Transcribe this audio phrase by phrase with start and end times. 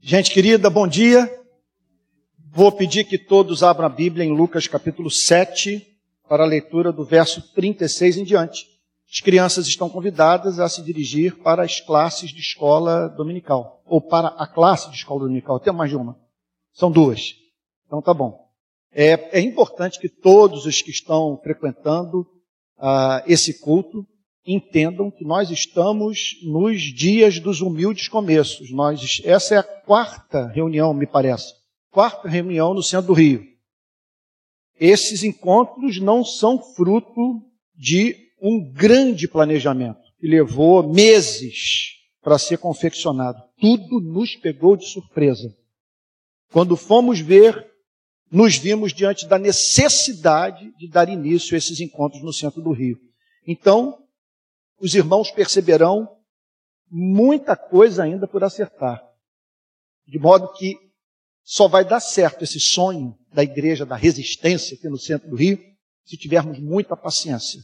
[0.00, 1.28] Gente querida, bom dia.
[2.52, 5.84] Vou pedir que todos abram a Bíblia em Lucas capítulo 7
[6.28, 8.64] para a leitura do verso 36 em diante.
[9.12, 14.28] As crianças estão convidadas a se dirigir para as classes de escola dominical, ou para
[14.28, 16.16] a classe de escola dominical, tem mais de uma.
[16.72, 17.34] São duas.
[17.86, 18.48] Então tá bom.
[18.92, 22.20] É, é importante que todos os que estão frequentando
[22.78, 24.06] uh, esse culto
[24.48, 28.70] entendam que nós estamos nos dias dos humildes começos.
[28.70, 31.52] Nós, essa é a quarta reunião, me parece.
[31.90, 33.44] Quarta reunião no centro do Rio.
[34.80, 37.42] Esses encontros não são fruto
[37.76, 43.42] de um grande planejamento que levou meses para ser confeccionado.
[43.60, 45.54] Tudo nos pegou de surpresa.
[46.50, 47.66] Quando fomos ver,
[48.30, 52.98] nos vimos diante da necessidade de dar início a esses encontros no centro do Rio.
[53.46, 53.98] Então,
[54.80, 56.08] os irmãos perceberão
[56.90, 59.02] muita coisa ainda por acertar.
[60.06, 60.76] De modo que
[61.42, 65.58] só vai dar certo esse sonho da igreja da resistência aqui no centro do Rio
[66.04, 67.60] se tivermos muita paciência.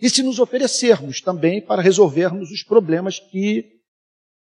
[0.00, 3.80] E se nos oferecermos também para resolvermos os problemas que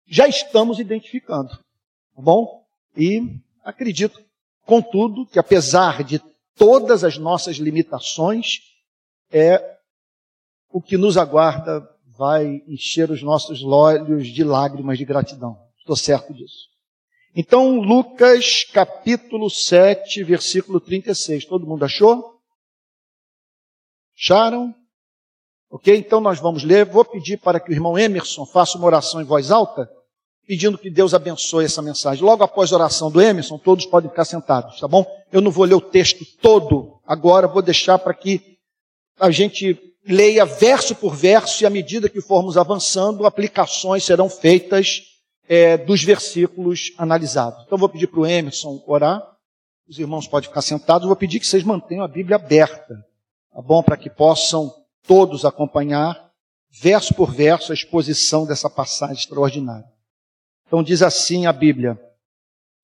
[0.07, 1.49] já estamos identificando.
[1.49, 2.65] Tá bom?
[2.97, 3.21] E
[3.63, 4.23] acredito,
[4.65, 6.21] contudo, que apesar de
[6.55, 8.59] todas as nossas limitações,
[9.31, 9.77] é
[10.69, 11.81] o que nos aguarda
[12.17, 15.57] vai encher os nossos olhos de lágrimas de gratidão.
[15.77, 16.69] Estou certo disso.
[17.35, 21.45] Então, Lucas capítulo 7, versículo 36.
[21.45, 22.39] Todo mundo achou?
[24.17, 24.73] Acharam?
[25.69, 25.95] Ok?
[25.97, 26.85] Então nós vamos ler.
[26.85, 29.89] Vou pedir para que o irmão Emerson faça uma oração em voz alta,
[30.47, 32.23] pedindo que Deus abençoe essa mensagem.
[32.23, 35.05] Logo após a oração do Emerson, todos podem ficar sentados, tá bom?
[35.31, 38.57] Eu não vou ler o texto todo agora, vou deixar para que
[39.19, 45.01] a gente leia verso por verso e à medida que formos avançando, aplicações serão feitas
[45.47, 47.63] é, dos versículos analisados.
[47.65, 49.21] Então vou pedir para o Emerson orar.
[49.87, 51.07] Os irmãos podem ficar sentados.
[51.07, 53.05] Vou pedir que vocês mantenham a Bíblia aberta,
[53.53, 53.83] tá bom?
[53.83, 54.73] Para que possam
[55.07, 56.31] todos acompanhar,
[56.71, 59.85] verso por verso, a exposição dessa passagem extraordinária.
[60.67, 61.99] Então diz assim a Bíblia: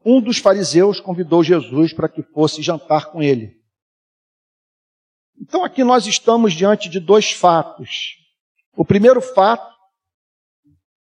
[0.05, 3.60] Um dos fariseus convidou Jesus para que fosse jantar com ele.
[5.41, 8.17] Então aqui nós estamos diante de dois fatos.
[8.77, 9.75] O primeiro fato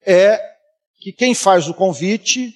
[0.05, 0.39] é
[0.99, 2.53] que quem faz o convite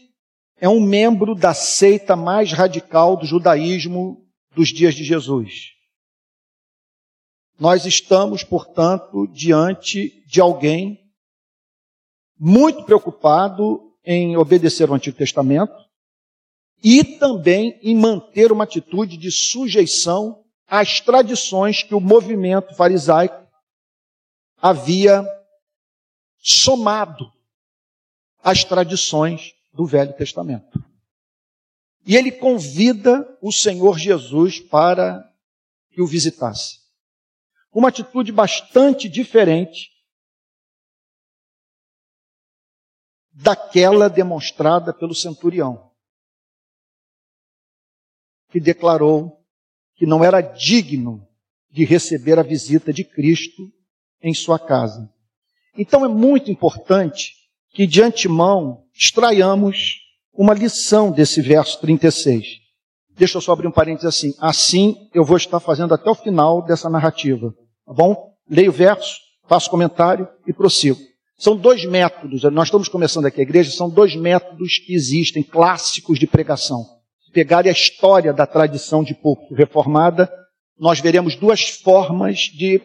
[0.57, 4.23] é um membro da seita mais radical do judaísmo
[4.55, 5.71] dos dias de Jesus.
[7.59, 10.99] Nós estamos, portanto, diante de alguém
[12.37, 15.73] muito preocupado em obedecer o Antigo Testamento
[16.83, 20.43] e também em manter uma atitude de sujeição
[20.73, 23.45] as tradições que o movimento farisaico
[24.55, 25.21] havia
[26.37, 27.29] somado
[28.41, 30.81] às tradições do Velho Testamento.
[32.05, 35.21] E ele convida o Senhor Jesus para
[35.89, 36.79] que o visitasse.
[37.73, 39.91] Uma atitude bastante diferente
[43.33, 45.91] daquela demonstrada pelo centurião,
[48.49, 49.40] que declarou
[50.01, 51.27] que não era digno
[51.69, 53.71] de receber a visita de Cristo
[54.19, 55.07] em sua casa.
[55.77, 57.35] Então é muito importante
[57.69, 59.99] que de antemão extraiamos
[60.33, 62.47] uma lição desse verso 36.
[63.11, 64.33] Deixa eu só abrir um parênteses assim.
[64.39, 67.53] Assim eu vou estar fazendo até o final dessa narrativa.
[67.85, 68.33] Tá bom?
[68.49, 70.97] Leio o verso, faço comentário e prossigo.
[71.37, 76.17] São dois métodos, nós estamos começando aqui a igreja, são dois métodos que existem, clássicos
[76.17, 77.00] de pregação
[77.31, 80.31] pegarem a história da tradição de púlpito reformada,
[80.77, 82.81] nós veremos duas formas de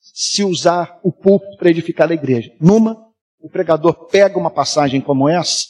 [0.00, 2.52] se usar o púlpito para edificar a igreja.
[2.60, 2.96] Numa,
[3.40, 5.66] o pregador pega uma passagem como essa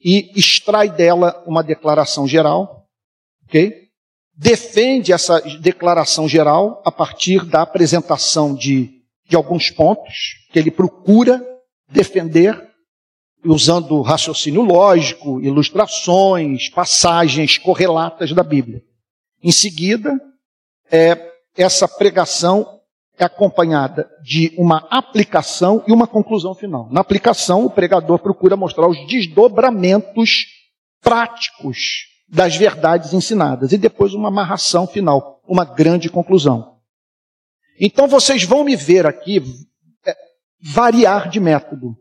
[0.00, 2.86] e extrai dela uma declaração geral,
[3.46, 3.88] ok?
[4.34, 11.44] Defende essa declaração geral a partir da apresentação de, de alguns pontos que ele procura
[11.90, 12.67] defender
[13.44, 18.82] usando raciocínio lógico, ilustrações, passagens correlatas da Bíblia.
[19.42, 20.18] Em seguida,
[20.90, 22.78] é, essa pregação
[23.18, 26.88] é acompanhada de uma aplicação e uma conclusão final.
[26.90, 30.46] Na aplicação, o pregador procura mostrar os desdobramentos
[31.00, 36.78] práticos das verdades ensinadas e depois uma amarração final, uma grande conclusão.
[37.80, 39.42] Então vocês vão me ver aqui
[40.06, 40.14] é,
[40.60, 41.96] variar de método.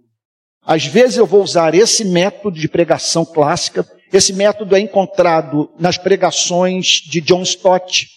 [0.68, 3.88] Às vezes eu vou usar esse método de pregação clássica.
[4.12, 8.10] Esse método é encontrado nas pregações de John Stott,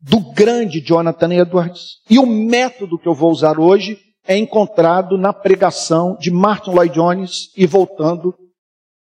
[0.00, 1.98] do grande Jonathan Edwards.
[2.08, 6.94] E o método que eu vou usar hoje é encontrado na pregação de Martin Lloyd
[6.94, 8.34] Jones e voltando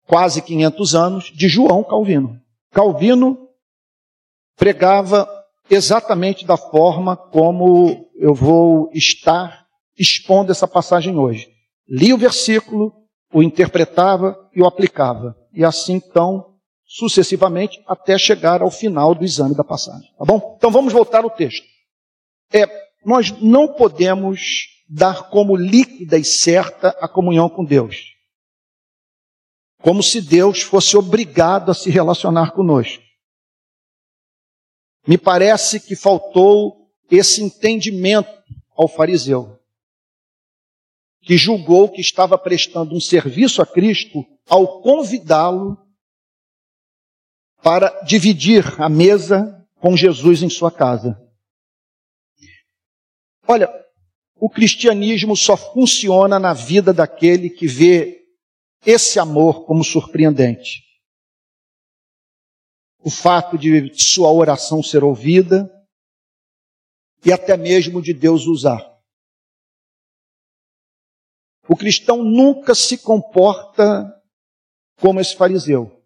[0.06, 2.40] quase 500 anos, de João Calvino.
[2.70, 3.36] Calvino
[4.56, 5.28] pregava
[5.68, 9.66] exatamente da forma como eu vou estar
[9.98, 11.57] expondo essa passagem hoje.
[11.88, 12.92] Li o versículo,
[13.32, 15.36] o interpretava e o aplicava.
[15.52, 20.10] E assim, então, sucessivamente, até chegar ao final do exame da passagem.
[20.18, 20.54] Tá bom?
[20.58, 21.66] Então vamos voltar ao texto.
[22.52, 22.66] É,
[23.04, 28.14] nós não podemos dar como líquida e certa a comunhão com Deus.
[29.80, 33.02] Como se Deus fosse obrigado a se relacionar conosco.
[35.06, 38.30] Me parece que faltou esse entendimento
[38.76, 39.57] ao fariseu,
[41.22, 45.76] que julgou que estava prestando um serviço a Cristo ao convidá-lo
[47.62, 51.20] para dividir a mesa com Jesus em sua casa.
[53.46, 53.68] Olha,
[54.36, 58.24] o cristianismo só funciona na vida daquele que vê
[58.86, 60.84] esse amor como surpreendente.
[63.00, 65.70] O fato de sua oração ser ouvida
[67.24, 68.97] e até mesmo de Deus usar.
[71.68, 74.10] O cristão nunca se comporta
[74.98, 76.02] como esse fariseu.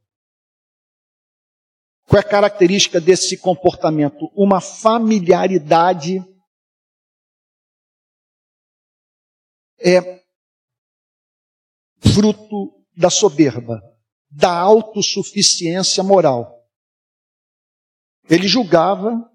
[2.04, 4.30] Qual é a característica desse comportamento?
[4.34, 6.18] Uma familiaridade
[9.78, 10.20] é
[12.12, 13.80] fruto da soberba,
[14.28, 16.60] da autossuficiência moral.
[18.28, 19.30] Ele julgava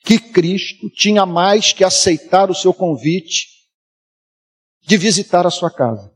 [0.00, 3.55] que Cristo tinha mais que aceitar o seu convite
[4.86, 6.14] de visitar a sua casa.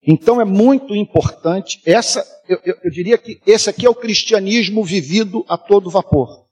[0.00, 4.84] Então é muito importante, essa, eu, eu, eu diria que esse aqui é o cristianismo
[4.84, 6.46] vivido a todo vapor.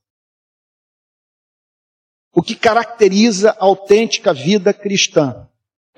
[2.34, 5.48] O que caracteriza a autêntica vida cristã?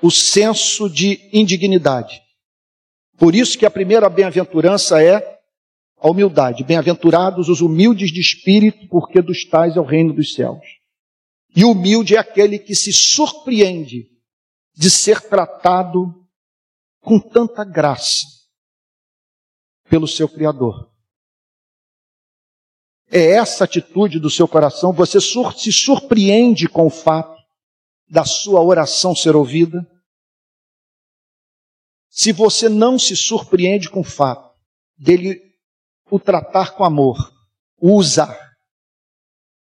[0.03, 2.21] O senso de indignidade.
[3.17, 5.39] Por isso que a primeira bem-aventurança é
[5.99, 6.63] a humildade.
[6.63, 10.61] Bem-aventurados os humildes de espírito, porque dos tais é o reino dos céus.
[11.55, 14.15] E humilde é aquele que se surpreende
[14.77, 16.13] de ser tratado
[17.01, 18.27] com tanta graça
[19.89, 20.93] pelo seu Criador.
[23.09, 27.35] É essa atitude do seu coração, você se surpreende com o fato
[28.07, 29.79] da sua oração ser ouvida?
[32.09, 34.53] Se você não se surpreende com o fato
[34.95, 35.41] dele
[36.11, 37.17] o tratar com amor,
[37.77, 38.37] o usar,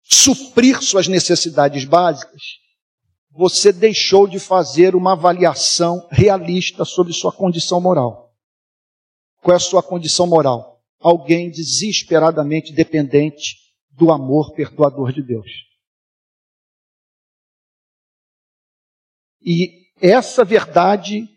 [0.02, 2.43] suprir suas necessidades básicas,
[3.38, 8.35] você deixou de fazer uma avaliação realista sobre sua condição moral.
[9.40, 10.82] Qual é a sua condição moral?
[10.99, 13.55] Alguém desesperadamente dependente
[13.90, 15.49] do amor perdoador de Deus.
[19.40, 21.29] E essa verdade,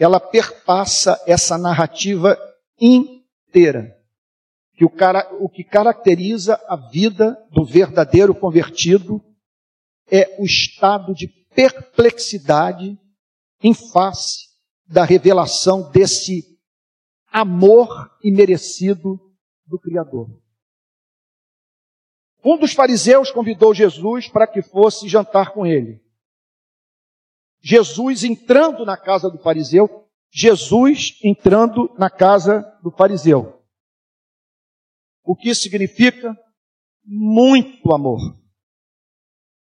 [0.00, 2.36] ela perpassa essa narrativa
[2.76, 3.96] inteira.
[4.74, 9.22] Que o, cara, o que caracteriza a vida do verdadeiro convertido
[10.10, 12.98] é o estado de perplexidade
[13.62, 14.46] em face
[14.86, 16.56] da revelação desse
[17.26, 17.88] amor
[18.22, 19.18] imerecido
[19.66, 20.40] do Criador.
[22.44, 26.00] Um dos fariseus convidou Jesus para que fosse jantar com ele.
[27.60, 33.60] Jesus entrando na casa do fariseu, Jesus entrando na casa do fariseu.
[35.24, 36.36] O que significa?
[37.04, 38.45] Muito amor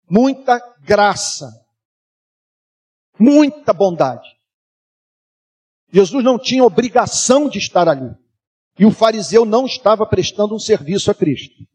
[0.09, 1.65] muita graça,
[3.17, 4.27] muita bondade.
[5.91, 8.15] Jesus não tinha obrigação de estar ali.
[8.77, 11.67] E o fariseu não estava prestando um serviço a Cristo.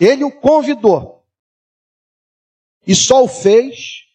[0.00, 1.26] Ele o convidou.
[2.86, 4.06] E só o fez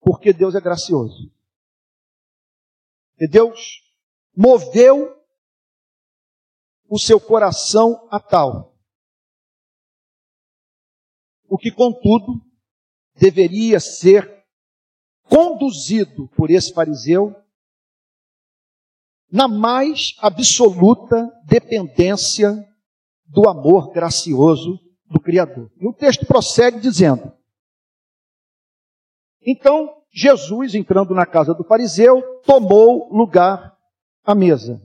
[0.00, 1.30] porque Deus é gracioso.
[3.18, 3.82] E Deus
[4.36, 5.16] moveu
[6.88, 8.73] o seu coração a tal
[11.54, 12.42] o que, contudo,
[13.14, 14.44] deveria ser
[15.22, 17.32] conduzido por esse fariseu
[19.30, 22.68] na mais absoluta dependência
[23.24, 25.70] do amor gracioso do Criador.
[25.80, 27.32] E o texto prossegue dizendo:
[29.40, 33.78] Então Jesus, entrando na casa do fariseu, tomou lugar
[34.24, 34.82] à mesa.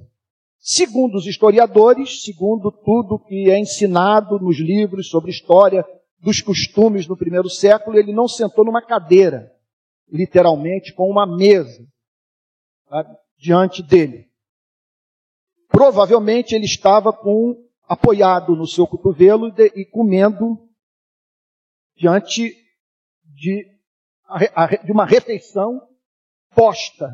[0.60, 5.84] Segundo os historiadores, segundo tudo que é ensinado nos livros sobre história
[6.20, 9.52] dos costumes no primeiro século, ele não sentou numa cadeira,
[10.12, 11.86] literalmente, com uma mesa
[12.88, 13.06] tá,
[13.38, 14.30] diante dele.
[15.70, 20.58] Provavelmente ele estava com apoiado no seu cotovelo de, e comendo
[21.96, 22.56] diante
[23.24, 23.66] de,
[24.84, 25.82] de uma refeição
[26.56, 27.10] posta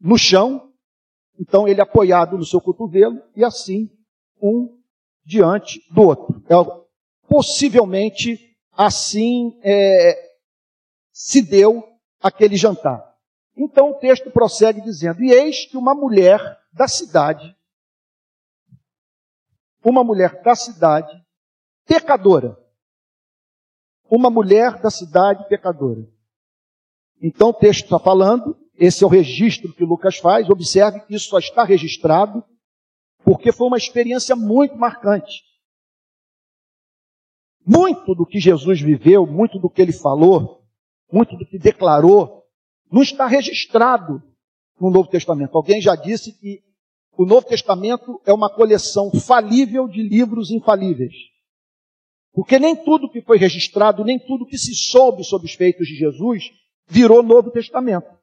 [0.00, 0.72] no chão
[1.38, 3.90] Então ele apoiado no seu cotovelo e assim
[4.40, 4.78] um
[5.24, 6.42] diante do outro.
[6.48, 6.85] É,
[7.28, 10.32] possivelmente assim é,
[11.12, 11.82] se deu
[12.20, 13.14] aquele jantar.
[13.56, 17.56] Então o texto prossegue dizendo: E eis que uma mulher da cidade,
[19.82, 21.24] uma mulher da cidade,
[21.86, 22.58] pecadora,
[24.10, 26.06] uma mulher da cidade pecadora.
[27.20, 31.28] Então o texto está falando, esse é o registro que Lucas faz, observe que isso
[31.28, 32.44] só está registrado
[33.24, 35.42] porque foi uma experiência muito marcante.
[37.66, 40.62] Muito do que Jesus viveu, muito do que ele falou,
[41.12, 42.44] muito do que declarou,
[42.92, 44.22] não está registrado
[44.80, 45.56] no Novo Testamento.
[45.56, 46.62] Alguém já disse que
[47.18, 51.14] o Novo Testamento é uma coleção falível de livros infalíveis.
[52.32, 55.96] Porque nem tudo que foi registrado, nem tudo que se soube sobre os feitos de
[55.96, 56.52] Jesus
[56.86, 58.16] virou Novo Testamento.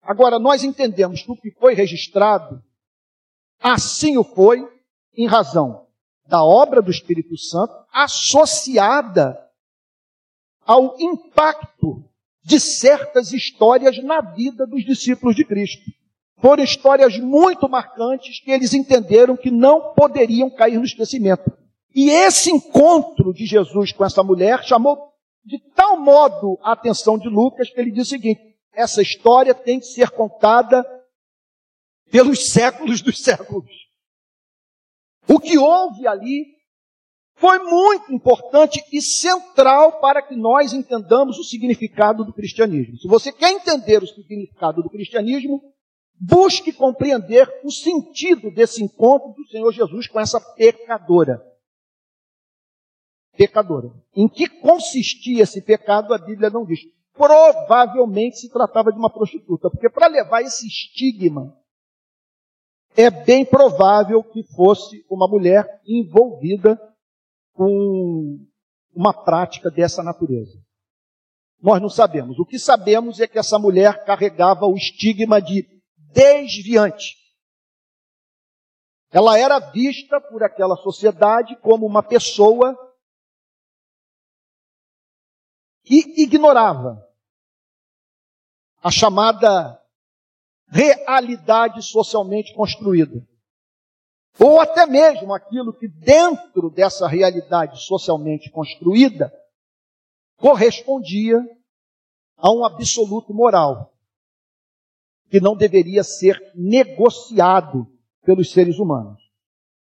[0.00, 2.64] Agora, nós entendemos que o que foi registrado,
[3.60, 4.66] assim o foi,
[5.14, 5.89] em razão
[6.30, 9.36] da obra do Espírito Santo, associada
[10.64, 12.04] ao impacto
[12.42, 15.90] de certas histórias na vida dos discípulos de Cristo.
[16.38, 21.52] Foram histórias muito marcantes que eles entenderam que não poderiam cair no esquecimento.
[21.92, 25.10] E esse encontro de Jesus com essa mulher chamou
[25.44, 28.40] de tal modo a atenção de Lucas que ele diz o seguinte:
[28.72, 30.86] essa história tem que ser contada
[32.08, 33.89] pelos séculos dos séculos.
[35.32, 36.44] O que houve ali
[37.34, 42.98] foi muito importante e central para que nós entendamos o significado do cristianismo.
[42.98, 45.62] Se você quer entender o significado do cristianismo,
[46.20, 51.40] busque compreender o sentido desse encontro do Senhor Jesus com essa pecadora.
[53.36, 53.90] Pecadora.
[54.14, 56.80] Em que consistia esse pecado, a Bíblia não diz.
[57.14, 61.56] Provavelmente se tratava de uma prostituta, porque para levar esse estigma,
[62.96, 66.78] é bem provável que fosse uma mulher envolvida
[67.52, 68.38] com
[68.94, 70.58] uma prática dessa natureza.
[71.60, 72.38] Nós não sabemos.
[72.38, 75.66] O que sabemos é que essa mulher carregava o estigma de
[75.96, 77.16] desviante.
[79.10, 82.76] Ela era vista por aquela sociedade como uma pessoa
[85.84, 87.04] que ignorava
[88.82, 89.79] a chamada
[90.70, 93.26] realidade socialmente construída.
[94.38, 99.32] Ou até mesmo aquilo que dentro dessa realidade socialmente construída
[100.36, 101.38] correspondia
[102.38, 103.92] a um absoluto moral
[105.28, 107.86] que não deveria ser negociado
[108.24, 109.20] pelos seres humanos.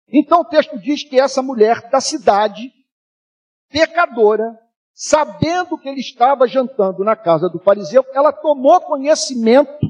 [0.07, 2.71] Então o texto diz que essa mulher da cidade,
[3.69, 4.57] pecadora,
[4.93, 9.82] sabendo que ele estava jantando na casa do fariseu, ela tomou conhecimento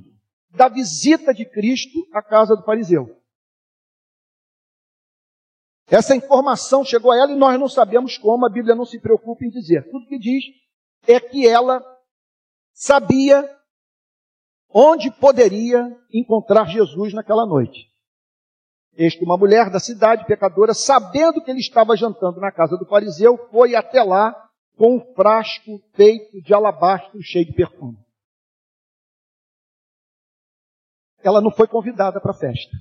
[0.53, 3.19] da visita de Cristo à casa do fariseu.
[5.87, 9.43] Essa informação chegou a ela e nós não sabemos como, a Bíblia não se preocupa
[9.43, 9.89] em dizer.
[9.91, 10.43] Tudo que diz
[11.07, 11.83] é que ela
[12.71, 13.47] sabia
[14.69, 17.91] onde poderia encontrar Jesus naquela noite.
[18.95, 23.37] Este, uma mulher da cidade, pecadora, sabendo que ele estava jantando na casa do fariseu,
[23.51, 24.35] foi até lá
[24.77, 28.02] com um frasco feito de alabastro cheio de perfume.
[31.23, 32.77] Ela não foi convidada para a festa.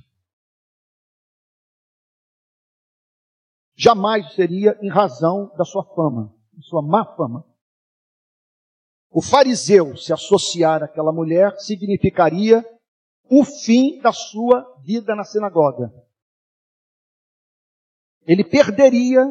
[3.75, 7.45] jamais seria em razão da sua fama, da sua má fama.
[9.09, 12.63] O fariseu se associar àquela mulher significaria
[13.29, 15.93] o fim da sua vida na sinagoga.
[18.25, 19.21] Ele perderia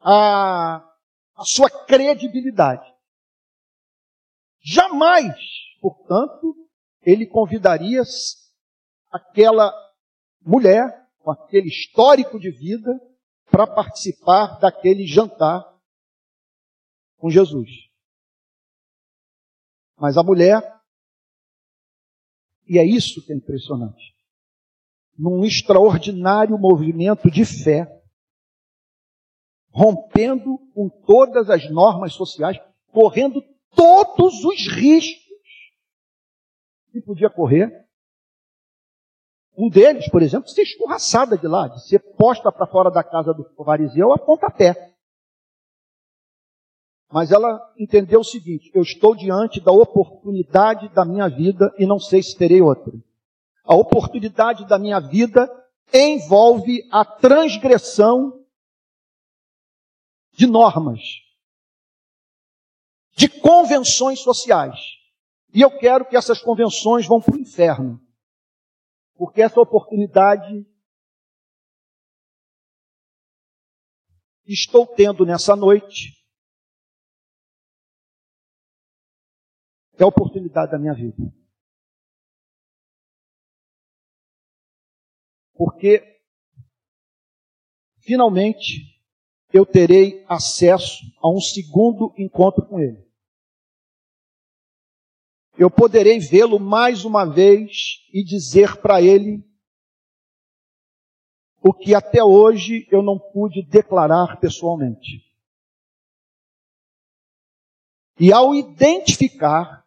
[0.00, 0.76] a,
[1.34, 2.94] a sua credibilidade.
[4.60, 5.34] Jamais,
[5.80, 6.65] portanto,
[7.06, 8.02] ele convidaria
[9.12, 9.72] aquela
[10.42, 13.00] mulher com aquele histórico de vida
[13.48, 15.64] para participar daquele jantar
[17.16, 17.70] com Jesus.
[19.96, 20.60] Mas a mulher,
[22.66, 24.12] e é isso que é impressionante,
[25.16, 27.86] num extraordinário movimento de fé,
[29.70, 32.58] rompendo com todas as normas sociais,
[32.92, 33.40] correndo
[33.74, 35.25] todos os riscos
[37.00, 37.86] que podia correr,
[39.56, 43.32] um deles, por exemplo, ser escorraçada de lá, de ser posta para fora da casa
[43.32, 44.94] do fariseu a pontapé.
[47.10, 51.98] Mas ela entendeu o seguinte: eu estou diante da oportunidade da minha vida e não
[51.98, 52.92] sei se terei outra.
[53.64, 55.48] A oportunidade da minha vida
[55.92, 58.44] envolve a transgressão
[60.32, 61.00] de normas,
[63.14, 64.95] de convenções sociais.
[65.56, 67.98] E eu quero que essas convenções vão para o inferno.
[69.14, 70.66] Porque essa oportunidade
[74.44, 76.14] estou tendo nessa noite
[79.98, 81.16] é a oportunidade da minha vida.
[85.54, 86.20] Porque
[88.00, 89.02] finalmente
[89.54, 93.05] eu terei acesso a um segundo encontro com Ele.
[95.58, 99.42] Eu poderei vê-lo mais uma vez e dizer para Ele
[101.62, 105.24] o que até hoje eu não pude declarar pessoalmente.
[108.20, 109.86] E ao identificar,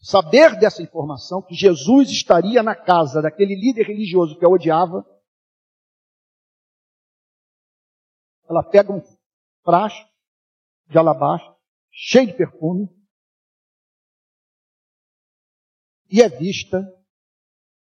[0.00, 5.04] saber dessa informação, que Jesus estaria na casa daquele líder religioso que a odiava,
[8.48, 9.02] ela pega um
[9.62, 10.08] frasco
[10.88, 11.54] de alabastro,
[11.90, 12.97] cheio de perfume,
[16.10, 16.86] e é vista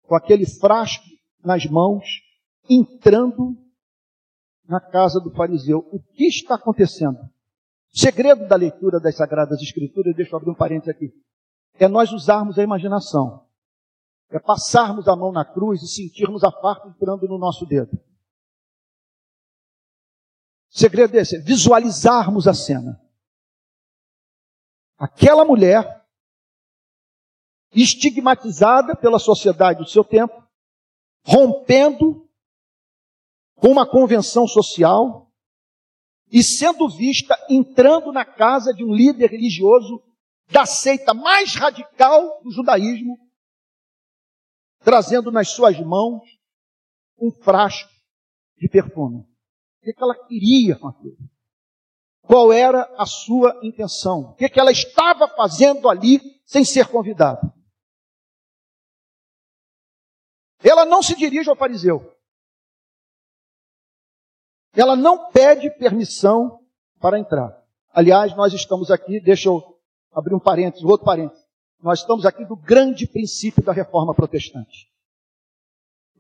[0.02, 1.04] com aquele frasco
[1.44, 2.04] nas mãos,
[2.68, 3.56] entrando
[4.66, 5.88] na casa do fariseu.
[5.92, 7.18] O que está acontecendo?
[7.90, 11.12] Segredo da leitura das Sagradas Escrituras, deixa eu abrir um parênteses aqui,
[11.78, 13.46] é nós usarmos a imaginação.
[14.30, 17.92] É passarmos a mão na cruz e sentirmos a parte entrando no nosso dedo.
[20.74, 22.98] O segredo é esse, é visualizarmos a cena.
[24.96, 26.01] Aquela mulher,
[27.74, 30.42] estigmatizada pela sociedade do seu tempo,
[31.24, 32.28] rompendo
[33.56, 35.30] com uma convenção social
[36.30, 40.02] e sendo vista entrando na casa de um líder religioso
[40.50, 43.18] da seita mais radical do judaísmo,
[44.80, 46.22] trazendo nas suas mãos
[47.18, 47.90] um frasco
[48.56, 49.20] de perfume.
[49.20, 51.16] O que ela queria com aquilo?
[52.22, 54.30] Qual era a sua intenção?
[54.30, 57.52] O que ela estava fazendo ali sem ser convidada?
[60.62, 62.12] Ela não se dirige ao fariseu.
[64.74, 66.60] Ela não pede permissão
[67.00, 67.62] para entrar.
[67.92, 69.62] Aliás, nós estamos aqui, deixa eu
[70.12, 71.42] abrir um parênteses, outro parênteses.
[71.82, 74.90] Nós estamos aqui do grande princípio da reforma protestante.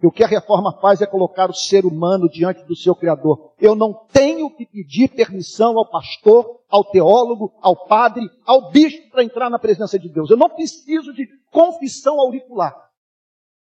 [0.02, 3.54] E o que a reforma faz é colocar o ser humano diante do seu Criador.
[3.60, 9.22] Eu não tenho que pedir permissão ao pastor, ao teólogo, ao padre, ao bispo para
[9.22, 10.28] entrar na presença de Deus.
[10.28, 12.91] Eu não preciso de confissão auricular.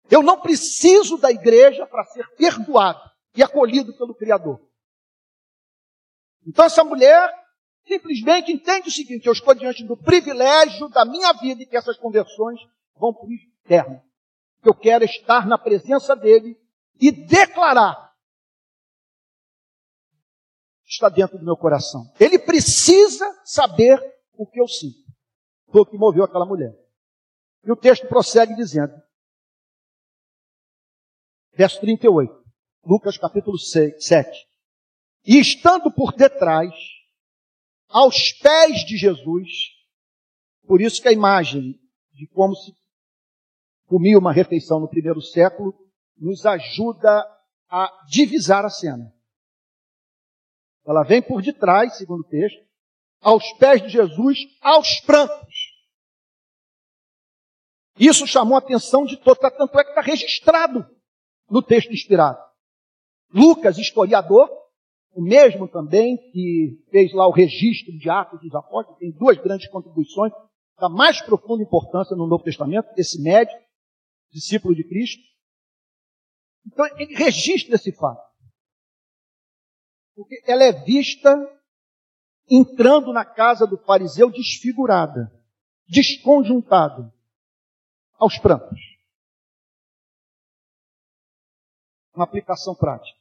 [0.10, 3.00] Eu não preciso da igreja para ser perdoado
[3.36, 4.60] e acolhido pelo Criador.
[6.46, 7.30] Então essa mulher
[7.86, 11.98] simplesmente entende o seguinte: eu estou diante do privilégio da minha vida e que essas
[11.98, 12.60] conversões
[12.96, 13.34] vão para o
[13.66, 14.02] eterno.
[14.64, 16.58] Eu quero estar na presença dele
[17.00, 18.08] e declarar
[20.88, 22.10] está dentro do meu coração.
[22.20, 24.00] Ele precisa saber
[24.34, 25.06] o que eu sinto.
[25.70, 26.74] Foi o que moveu aquela mulher.
[27.64, 28.94] E o texto prossegue dizendo:
[31.58, 32.32] verso 38.
[32.86, 34.48] Lucas capítulo 6, 7.
[35.26, 36.72] E estando por detrás,
[37.90, 39.50] aos pés de Jesus,
[40.68, 41.80] por isso que a imagem
[42.14, 42.72] de como se
[43.88, 45.74] comia uma refeição no primeiro século
[46.16, 47.26] nos ajuda
[47.70, 49.12] a divisar a cena.
[50.86, 52.66] Ela vem por detrás, segundo o texto,
[53.20, 55.76] aos pés de Jesus, aos prantos.
[58.00, 60.97] Isso chamou a atenção de todos, tanto é que está registrado
[61.50, 62.40] no texto inspirado.
[63.34, 64.50] Lucas, historiador,
[65.14, 69.68] o mesmo também que fez lá o registro de Atos dos Apóstolos, tem duas grandes
[69.70, 70.32] contribuições
[70.80, 73.60] da mais profunda importância no Novo Testamento, esse médico,
[74.32, 75.24] discípulo de Cristo.
[76.66, 78.22] Então ele registra esse fato.
[80.16, 81.36] Porque ela é vista
[82.50, 85.32] entrando na casa do fariseu desfigurada,
[85.88, 87.14] desconjuntada,
[88.18, 88.80] aos prantos.
[92.18, 93.20] Uma aplicação prática.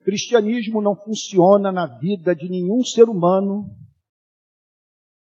[0.00, 3.76] O cristianismo não funciona na vida de nenhum ser humano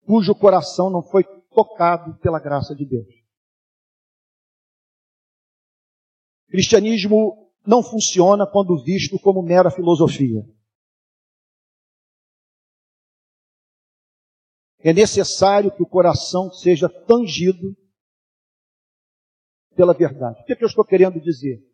[0.04, 3.08] cujo coração não foi tocado pela graça de Deus.
[6.46, 10.42] O cristianismo não funciona quando visto como mera filosofia.
[14.80, 17.76] É necessário que o coração seja tangido
[19.78, 20.40] pela verdade.
[20.40, 21.64] O que, é que eu estou querendo dizer?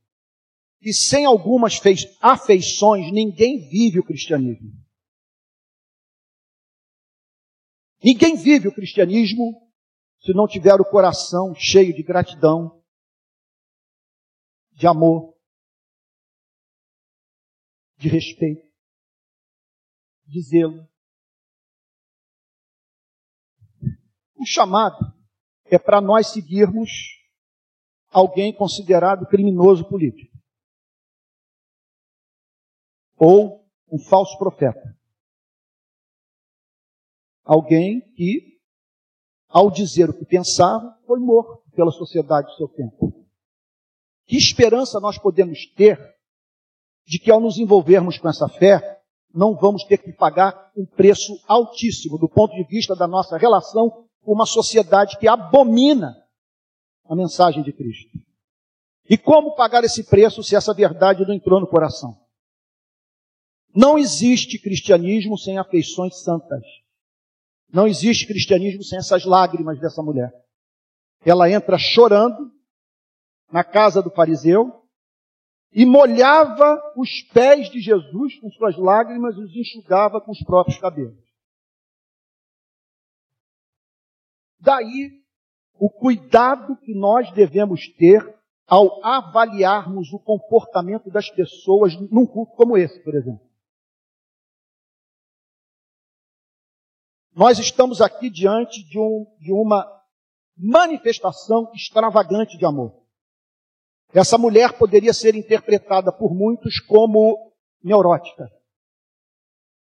[0.78, 1.80] Que sem algumas
[2.20, 4.70] afeições ninguém vive o cristianismo.
[8.02, 9.72] Ninguém vive o cristianismo
[10.20, 12.84] se não tiver o coração cheio de gratidão,
[14.72, 15.34] de amor,
[17.96, 18.70] de respeito,
[20.26, 20.86] de zelo.
[24.34, 24.98] O chamado
[25.64, 27.23] é para nós seguirmos
[28.14, 30.33] alguém considerado criminoso político.
[33.16, 34.96] Ou um falso profeta.
[37.44, 38.61] Alguém que,
[39.48, 43.27] ao dizer o que pensava, foi morto pela sociedade do seu tempo.
[44.27, 45.98] Que esperança nós podemos ter
[47.05, 49.03] de que ao nos envolvermos com essa fé,
[49.35, 54.09] não vamos ter que pagar um preço altíssimo do ponto de vista da nossa relação
[54.22, 56.23] com uma sociedade que abomina
[57.04, 58.18] a mensagem de Cristo.
[59.08, 62.18] E como pagar esse preço se essa verdade não entrou no coração?
[63.74, 66.64] Não existe cristianismo sem afeições santas.
[67.72, 70.32] Não existe cristianismo sem essas lágrimas dessa mulher.
[71.24, 72.52] Ela entra chorando
[73.50, 74.84] na casa do fariseu
[75.72, 80.78] e molhava os pés de Jesus com suas lágrimas e os enxugava com os próprios
[80.78, 81.18] cabelos.
[84.60, 85.23] Daí
[85.78, 88.22] o cuidado que nós devemos ter
[88.66, 93.44] ao avaliarmos o comportamento das pessoas num culto como esse, por exemplo.
[97.34, 99.84] Nós estamos aqui diante de, um, de uma
[100.56, 103.04] manifestação extravagante de amor.
[104.12, 108.48] Essa mulher poderia ser interpretada por muitos como neurótica.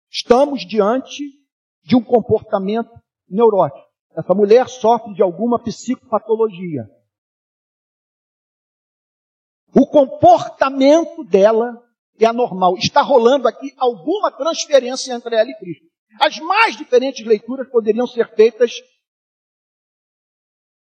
[0.09, 1.23] Estamos diante
[1.83, 2.91] de um comportamento
[3.29, 3.86] neurótico.
[4.17, 6.89] Essa mulher sofre de alguma psicopatologia.
[9.75, 11.87] O comportamento dela
[12.19, 12.75] é anormal.
[12.77, 15.85] Está rolando aqui alguma transferência entre ela e Cristo.
[16.19, 18.71] As mais diferentes leituras poderiam ser feitas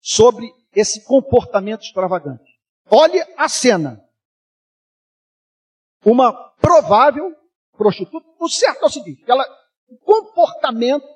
[0.01, 2.59] sobre esse comportamento extravagante.
[2.91, 4.03] Olhe a cena.
[6.03, 7.37] Uma provável
[7.73, 8.27] prostituta.
[8.41, 9.45] O certo é o seguinte: ela,
[9.87, 11.07] o comportamento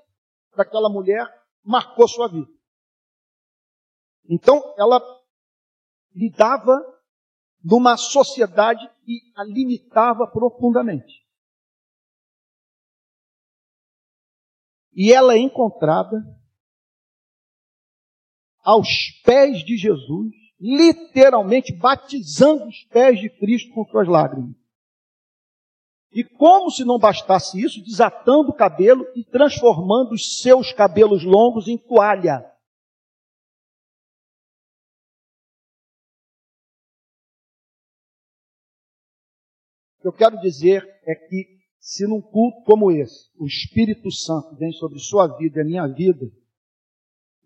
[0.54, 2.50] daquela mulher marcou sua vida.
[4.28, 5.00] Então, ela
[6.14, 6.80] lidava
[7.62, 11.22] numa sociedade que a limitava profundamente.
[14.94, 16.16] E ela é encontrada
[18.62, 24.61] aos pés de Jesus, literalmente batizando os pés de Cristo com suas lágrimas.
[26.12, 31.68] E como se não bastasse isso, desatando o cabelo e transformando os seus cabelos longos
[31.68, 32.40] em toalha.
[39.98, 44.54] O que eu quero dizer é que, se num culto como esse, o Espírito Santo
[44.56, 46.26] vem sobre sua vida e a minha vida,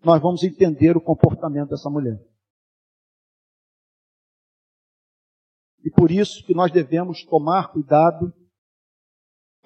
[0.03, 2.19] nós vamos entender o comportamento dessa mulher.
[5.85, 8.33] E por isso que nós devemos tomar cuidado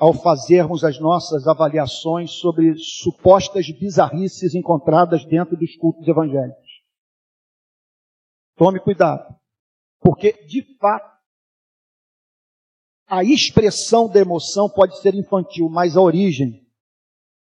[0.02, 6.82] ao fazermos as nossas avaliações sobre supostas bizarrices encontradas dentro dos cultos evangélicos.
[8.56, 9.40] Tome cuidado,
[10.00, 11.12] porque de fato
[13.06, 16.68] a expressão da emoção pode ser infantil, mas a origem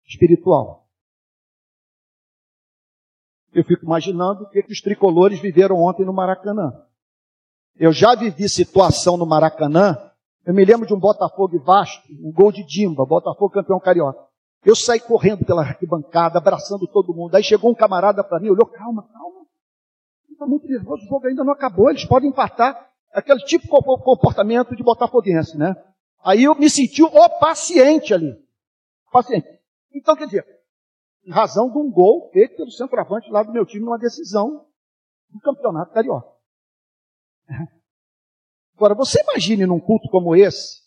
[0.05, 0.87] espiritual.
[3.51, 6.85] Eu fico imaginando o que, que os tricolores viveram ontem no Maracanã.
[7.77, 10.12] Eu já vivi situação no Maracanã.
[10.44, 14.26] Eu me lembro de um Botafogo e Vasco, um gol de Dimba, Botafogo campeão carioca.
[14.64, 17.35] Eu saí correndo pela arquibancada, abraçando todo mundo.
[17.35, 19.42] Aí chegou um camarada para mim, olhou, calma, calma.
[20.31, 24.74] Está muito nervoso, o jogo ainda não acabou, eles podem empatar aquele tipo de comportamento
[24.74, 25.74] de botafoguense, né?
[26.24, 28.35] Aí eu me senti o paciente ali.
[29.12, 29.46] Paciente.
[29.92, 30.46] Então, quer dizer,
[31.24, 34.66] em razão de um gol feito pelo centroavante lá do meu time numa decisão
[35.31, 36.28] do campeonato carioca.
[38.83, 40.83] Agora, você imagine num culto como esse,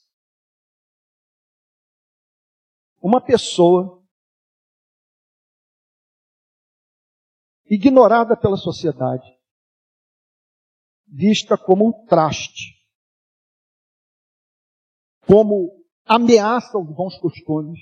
[3.02, 4.06] uma pessoa
[7.64, 9.26] ignorada pela sociedade,
[11.08, 12.86] vista como um traste,
[15.26, 17.80] como ameaça aos bons costumes.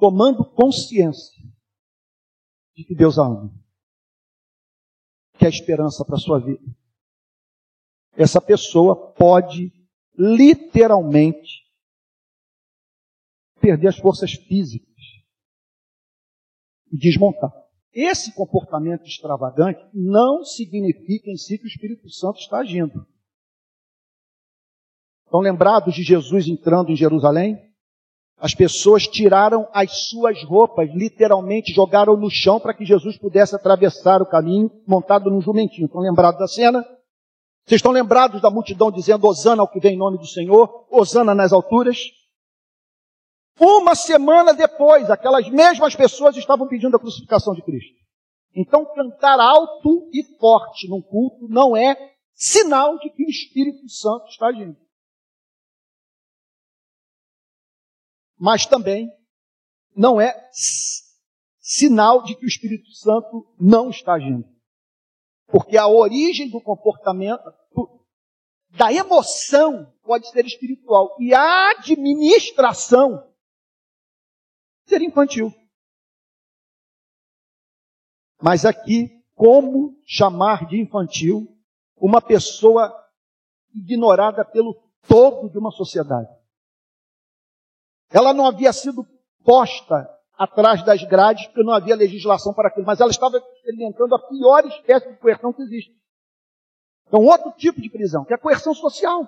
[0.00, 1.42] Tomando consciência
[2.74, 3.67] de que Deus a ama,
[5.38, 6.64] que é a esperança para a sua vida.
[8.16, 9.72] Essa pessoa pode
[10.16, 11.64] literalmente
[13.60, 14.88] perder as forças físicas
[16.90, 17.52] e desmontar.
[17.92, 23.06] Esse comportamento extravagante não significa em si que o Espírito Santo está agindo.
[25.24, 27.67] Estão lembrados de Jesus entrando em Jerusalém?
[28.40, 34.22] As pessoas tiraram as suas roupas, literalmente jogaram no chão para que Jesus pudesse atravessar
[34.22, 35.86] o caminho montado num jumentinho.
[35.86, 36.86] Estão lembrados da cena?
[37.66, 40.86] Vocês estão lembrados da multidão dizendo Osana ao que vem em nome do Senhor?
[40.90, 41.98] Osana nas alturas?
[43.60, 47.98] Uma semana depois, aquelas mesmas pessoas estavam pedindo a crucificação de Cristo.
[48.54, 51.96] Então, cantar alto e forte num culto não é
[52.32, 54.76] sinal de que o Espírito Santo está agindo.
[58.38, 59.10] Mas também
[59.94, 60.48] não é
[61.60, 64.48] sinal de que o Espírito Santo não está agindo.
[65.48, 67.42] Porque a origem do comportamento,
[68.70, 71.16] da emoção, pode ser espiritual.
[71.18, 73.28] E a administração
[74.86, 75.52] ser infantil.
[78.40, 81.46] Mas aqui, como chamar de infantil
[81.96, 82.94] uma pessoa
[83.74, 84.74] ignorada pelo
[85.06, 86.37] todo de uma sociedade?
[88.10, 89.06] Ela não havia sido
[89.44, 94.28] posta atrás das grades, porque não havia legislação para aquilo, mas ela estava experimentando a
[94.28, 95.96] pior espécie de coerção que existe.
[97.06, 99.26] Então, outro tipo de prisão, que é a coerção social.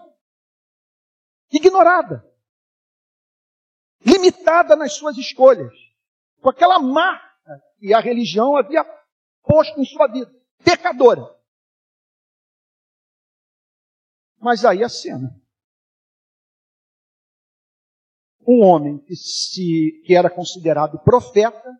[1.53, 2.31] Ignorada
[4.05, 5.73] limitada nas suas escolhas,
[6.41, 7.29] com aquela marca
[7.79, 8.85] que a religião havia
[9.43, 10.33] posto em sua vida,
[10.65, 11.37] pecadora.
[14.39, 15.40] Mas aí a cena.
[18.47, 21.71] Um homem que, se, que era considerado profeta,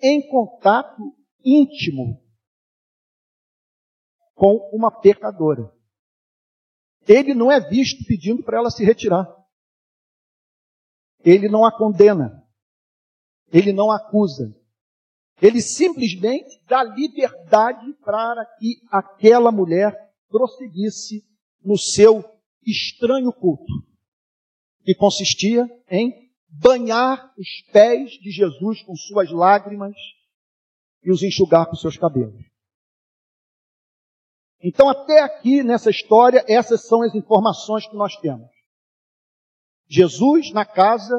[0.00, 1.02] em contato
[1.44, 2.22] íntimo
[4.34, 5.72] com uma pecadora.
[7.08, 9.26] Ele não é visto pedindo para ela se retirar.
[11.24, 12.44] Ele não a condena.
[13.52, 14.54] Ele não acusa.
[15.40, 19.94] Ele simplesmente dá liberdade para que aquela mulher
[20.28, 21.24] prosseguisse
[21.62, 22.24] no seu
[22.64, 23.72] estranho culto,
[24.86, 29.96] que consistia em banhar os pés de Jesus com suas lágrimas
[31.02, 32.40] e os enxugar com seus cabelos.
[34.62, 38.48] Então, até aqui nessa história, essas são as informações que nós temos.
[39.88, 41.16] Jesus na casa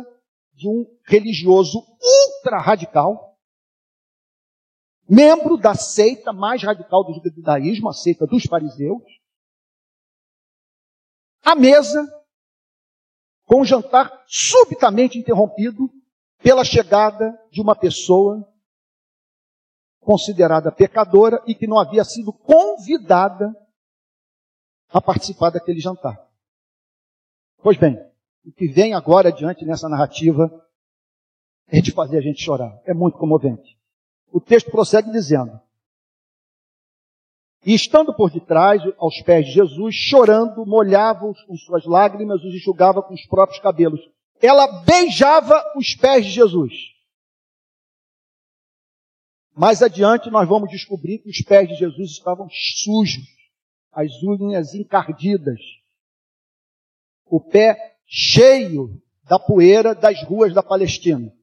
[0.53, 3.37] de um religioso ultra radical,
[5.09, 9.03] membro da seita mais radical do judaísmo, a seita dos fariseus,
[11.43, 12.01] à mesa,
[13.47, 15.89] com o jantar subitamente interrompido
[16.43, 18.45] pela chegada de uma pessoa
[20.01, 23.55] considerada pecadora e que não havia sido convidada
[24.89, 26.21] a participar daquele jantar.
[27.63, 27.97] Pois bem,
[28.45, 30.49] o que vem agora adiante nessa narrativa
[31.67, 32.79] é de fazer a gente chorar.
[32.85, 33.77] É muito comovente.
[34.31, 35.59] O texto prossegue dizendo:
[37.67, 43.03] E estando por detrás, aos pés de Jesus, chorando, molhava-os com suas lágrimas, os enxugava
[43.03, 43.99] com os próprios cabelos.
[44.41, 46.71] Ela beijava os pés de Jesus.
[49.53, 53.25] Mais adiante, nós vamos descobrir que os pés de Jesus estavam sujos,
[53.91, 55.59] as unhas encardidas,
[57.25, 61.33] o pé cheio da poeira das ruas da Palestina.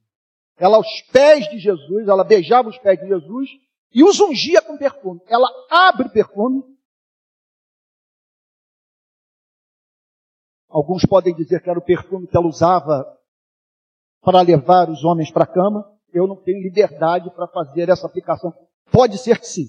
[0.56, 3.50] Ela aos pés de Jesus, ela beijava os pés de Jesus
[3.94, 5.20] e os ungia com perfume.
[5.26, 6.64] Ela abre perfume.
[10.68, 13.06] Alguns podem dizer que era o perfume que ela usava
[14.20, 15.88] para levar os homens para a cama.
[16.12, 18.52] Eu não tenho liberdade para fazer essa aplicação.
[18.90, 19.68] Pode ser que sim.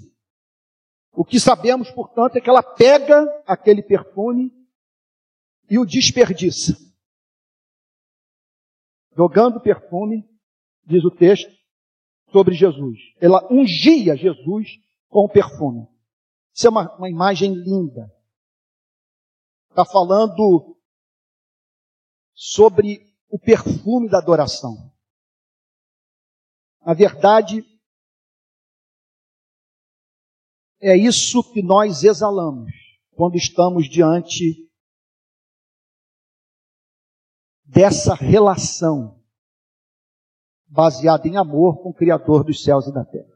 [1.14, 4.52] O que sabemos, portanto, é que ela pega aquele perfume
[5.70, 6.74] e o desperdiça.
[9.16, 10.28] Jogando perfume,
[10.84, 11.52] diz o texto,
[12.36, 13.00] sobre Jesus.
[13.22, 15.88] Ela ungia Jesus com perfume.
[16.54, 18.14] Isso é uma, uma imagem linda.
[19.70, 20.78] Está falando
[22.34, 24.94] sobre o perfume da adoração.
[26.86, 27.64] Na verdade,
[30.82, 32.70] é isso que nós exalamos
[33.12, 34.70] quando estamos diante
[37.64, 39.24] dessa relação
[40.76, 43.34] baseada em amor com o Criador dos céus e da terra.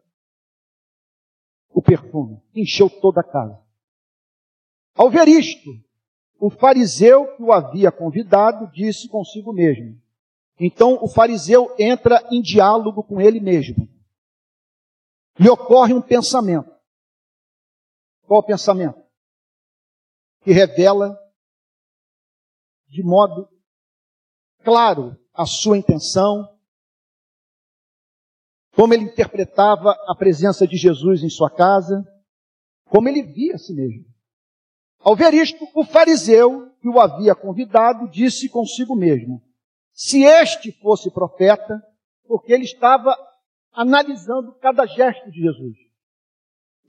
[1.70, 3.58] O perfume encheu toda a casa.
[4.94, 5.70] Ao ver isto,
[6.38, 9.98] o fariseu que o havia convidado disse consigo mesmo.
[10.60, 13.88] Então o fariseu entra em diálogo com ele mesmo.
[15.40, 16.70] Lhe ocorre um pensamento.
[18.24, 19.02] Qual o pensamento?
[20.42, 21.18] Que revela
[22.90, 23.48] de modo
[24.62, 26.59] claro a sua intenção,
[28.76, 32.06] como ele interpretava a presença de Jesus em sua casa,
[32.86, 34.06] como ele via a si mesmo.
[35.00, 39.42] Ao ver isto, o fariseu que o havia convidado disse consigo mesmo:
[39.94, 41.82] se este fosse profeta,
[42.28, 43.16] porque ele estava
[43.72, 45.76] analisando cada gesto de Jesus.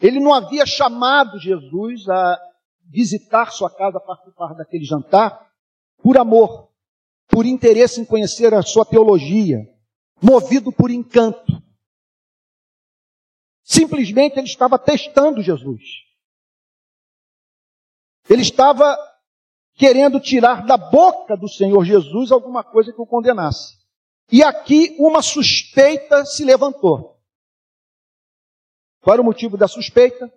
[0.00, 2.40] Ele não havia chamado Jesus a
[2.84, 5.48] visitar sua casa, participar daquele jantar,
[6.02, 6.70] por amor,
[7.28, 9.58] por interesse em conhecer a sua teologia,
[10.20, 11.62] movido por encanto.
[13.70, 15.80] Simplesmente ele estava testando Jesus.
[18.28, 18.98] Ele estava
[19.74, 23.78] querendo tirar da boca do Senhor Jesus alguma coisa que o condenasse.
[24.28, 27.16] E aqui uma suspeita se levantou.
[29.00, 30.28] Qual era o motivo da suspeita?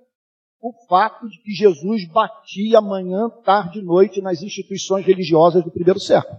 [0.62, 6.00] O fato de que Jesus batia manhã, tarde e noite nas instituições religiosas do primeiro
[6.00, 6.38] século.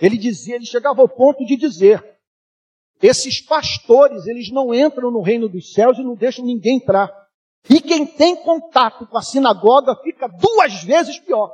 [0.00, 2.11] Ele dizia, ele chegava ao ponto de dizer:
[3.02, 7.10] esses pastores, eles não entram no reino dos céus e não deixam ninguém entrar.
[7.68, 11.52] E quem tem contato com a sinagoga fica duas vezes pior.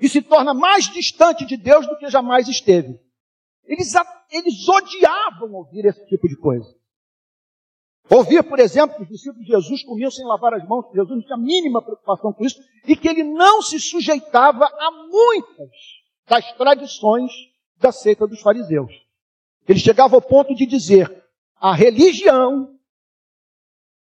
[0.00, 2.98] E se torna mais distante de Deus do que jamais esteve.
[3.64, 3.92] Eles,
[4.30, 6.66] eles odiavam ouvir esse tipo de coisa.
[8.10, 11.22] Ouvir, por exemplo, que os discípulos de Jesus comiam sem lavar as mãos, Jesus não
[11.22, 15.70] tinha a mínima preocupação com isso, e que ele não se sujeitava a muitas
[16.28, 17.32] das tradições
[17.78, 19.03] da seita dos fariseus.
[19.66, 21.24] Ele chegava ao ponto de dizer:
[21.56, 22.78] a religião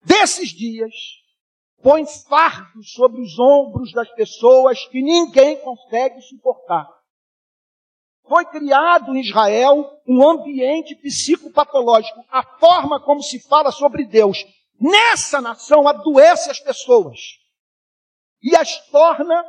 [0.03, 0.93] desses dias
[1.81, 6.89] põe fardos sobre os ombros das pessoas que ninguém consegue suportar.
[8.27, 12.25] Foi criado em Israel um ambiente psicopatológico.
[12.31, 14.43] A forma como se fala sobre Deus
[14.79, 17.19] nessa nação adoece as pessoas
[18.41, 19.45] e as torna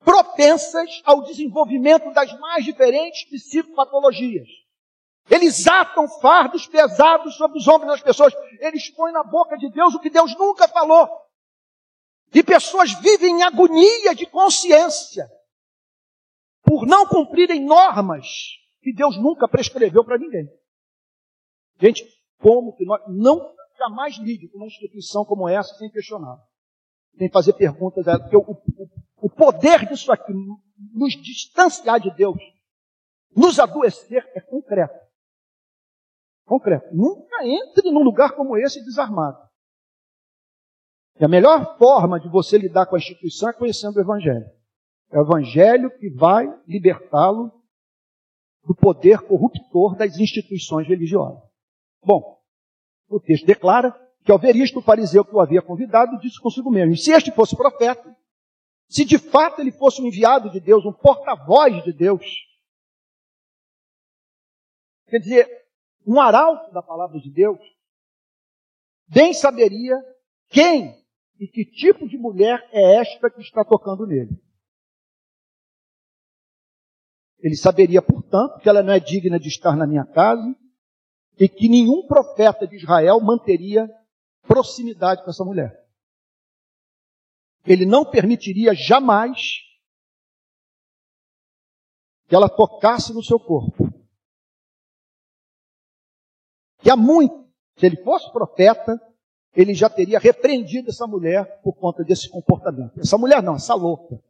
[0.00, 4.48] propensas ao desenvolvimento das mais diferentes psicopatologias.
[5.30, 8.34] Eles atam fardos pesados sobre os ombros das pessoas.
[8.60, 11.08] Eles põem na boca de Deus o que Deus nunca falou.
[12.34, 15.28] E pessoas vivem em agonia de consciência
[16.62, 18.26] por não cumprirem normas
[18.82, 20.48] que Deus nunca prescreveu para ninguém.
[21.80, 22.04] Gente,
[22.38, 26.38] como que nós não jamais lide com uma instituição como essa sem questionar?
[27.16, 30.32] Sem fazer perguntas, porque o, o, o poder disso aqui,
[30.92, 32.38] nos distanciar de Deus,
[33.34, 35.03] nos adoecer, é concreto
[36.44, 36.94] concreto.
[36.94, 39.38] Nunca entre num lugar como esse desarmado.
[41.18, 44.46] E a melhor forma de você lidar com a instituição é conhecendo o Evangelho.
[45.10, 47.52] É o Evangelho que vai libertá-lo
[48.64, 51.42] do poder corruptor das instituições religiosas.
[52.02, 52.40] Bom,
[53.08, 53.92] o texto declara
[54.24, 57.30] que ao ver isto, o fariseu que o havia convidado disse consigo mesmo: se este
[57.30, 58.16] fosse profeta,
[58.88, 62.24] se de fato ele fosse um enviado de Deus, um porta-voz de Deus,
[65.06, 65.63] quer dizer,
[66.06, 67.58] um arauto da palavra de Deus,
[69.06, 69.96] bem saberia
[70.48, 71.04] quem
[71.38, 74.40] e que tipo de mulher é esta que está tocando nele.
[77.38, 80.56] Ele saberia, portanto, que ela não é digna de estar na minha casa
[81.38, 83.86] e que nenhum profeta de Israel manteria
[84.46, 85.84] proximidade com essa mulher.
[87.66, 89.40] Ele não permitiria jamais
[92.26, 93.83] que ela tocasse no seu corpo.
[96.84, 99.00] Que há muito, se ele fosse profeta,
[99.56, 103.00] ele já teria repreendido essa mulher por conta desse comportamento.
[103.00, 104.22] Essa mulher não, essa louca.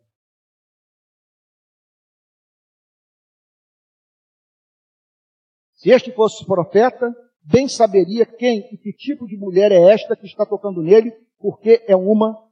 [5.72, 7.12] Se este fosse profeta,
[7.42, 11.84] bem saberia quem e que tipo de mulher é esta que está tocando nele, porque
[11.88, 12.48] é uma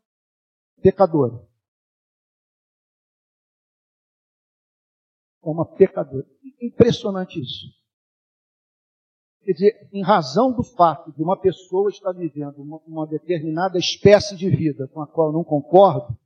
[0.82, 1.48] pecadora.
[5.40, 6.26] Uma pecadora.
[6.60, 7.81] Impressionante isso.
[9.44, 14.36] Quer dizer, em razão do fato de uma pessoa estar vivendo uma, uma determinada espécie
[14.36, 16.16] de vida com a qual eu não concordo,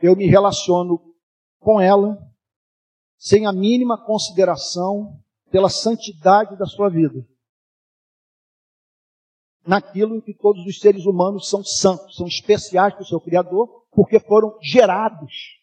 [0.00, 1.14] eu me relaciono
[1.58, 2.18] com ela
[3.18, 7.26] sem a mínima consideração pela santidade da sua vida.
[9.66, 13.86] Naquilo em que todos os seres humanos são santos, são especiais para o seu Criador,
[13.90, 15.58] porque foram gerados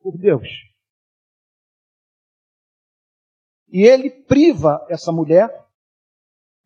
[0.00, 0.48] por Deus.
[3.68, 5.66] E ele priva essa mulher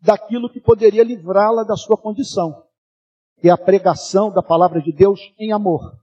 [0.01, 2.67] daquilo que poderia livrá-la da sua condição,
[3.38, 5.98] que é a pregação da palavra de Deus em amor.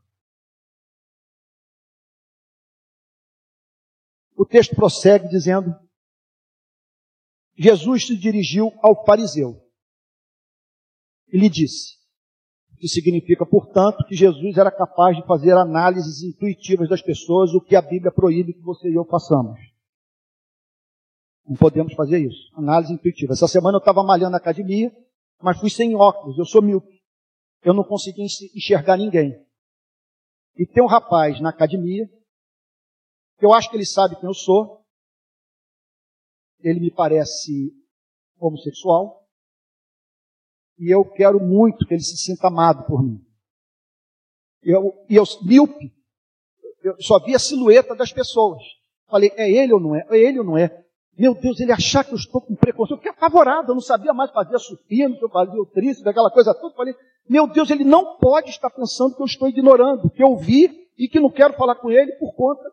[4.36, 5.76] O texto prossegue dizendo:
[7.56, 9.64] Jesus se dirigiu ao fariseu
[11.28, 11.98] e lhe disse,
[12.78, 17.76] que significa, portanto, que Jesus era capaz de fazer análises intuitivas das pessoas, o que
[17.76, 19.60] a Bíblia proíbe que você e eu façamos.
[21.48, 22.52] Não podemos fazer isso.
[22.56, 23.34] Análise intuitiva.
[23.34, 24.92] Essa semana eu estava malhando na academia,
[25.42, 26.38] mas fui sem óculos.
[26.38, 27.02] Eu sou míope.
[27.64, 29.34] Eu não consegui enxergar ninguém.
[30.58, 32.06] E tem um rapaz na academia,
[33.38, 34.84] que eu acho que ele sabe quem eu sou.
[36.60, 37.72] Ele me parece
[38.40, 39.26] homossexual.
[40.78, 43.24] E eu quero muito que ele se sinta amado por mim.
[44.62, 45.94] Eu, e eu, míope,
[46.84, 48.62] eu só via a silhueta das pessoas.
[49.08, 50.06] Falei, é ele ou não é?
[50.10, 50.87] É ele ou não é?
[51.18, 52.94] Meu Deus, ele achar que eu estou com preconceito.
[52.94, 56.30] Eu fiquei apavorado, eu não sabia mais fazer supino, que eu fazia o tríceps, aquela
[56.30, 56.76] coisa toda.
[56.76, 56.94] Falei,
[57.28, 61.08] meu Deus, ele não pode estar pensando que eu estou ignorando, que eu vi e
[61.08, 62.64] que não quero falar com ele por conta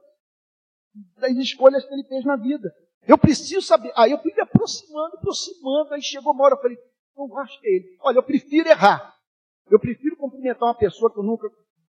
[1.18, 2.70] das escolhas que ele fez na vida.
[3.06, 3.92] Eu preciso saber.
[3.96, 6.76] Aí eu fui me aproximando, aproximando, aí chegou uma hora, eu falei,
[7.16, 7.96] não acho que é ele.
[8.02, 9.14] Olha, eu prefiro errar.
[9.70, 11.48] Eu prefiro cumprimentar uma pessoa que eu nunca,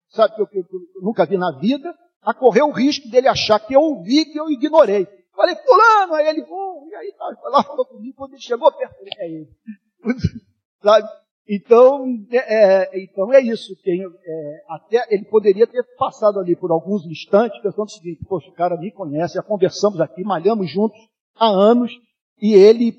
[0.09, 1.93] sabe, que eu, que eu, que eu nunca vi na vida,
[2.23, 5.09] a correr o risco dele achar que eu ouvi, que eu ignorei.
[5.35, 8.95] Falei, fulano, aí ele, oh, e aí tá, lá falou comigo, quando ele chegou perto,
[9.01, 9.49] ele, é ele.
[10.83, 11.09] Sabe?
[11.49, 13.75] Então, é, é, então é isso.
[13.83, 18.49] Tem, é, até ele poderia ter passado ali por alguns instantes, pensando o seguinte, poxa,
[18.49, 20.99] o cara me conhece, já conversamos aqui, malhamos juntos
[21.37, 21.93] há anos,
[22.41, 22.97] e ele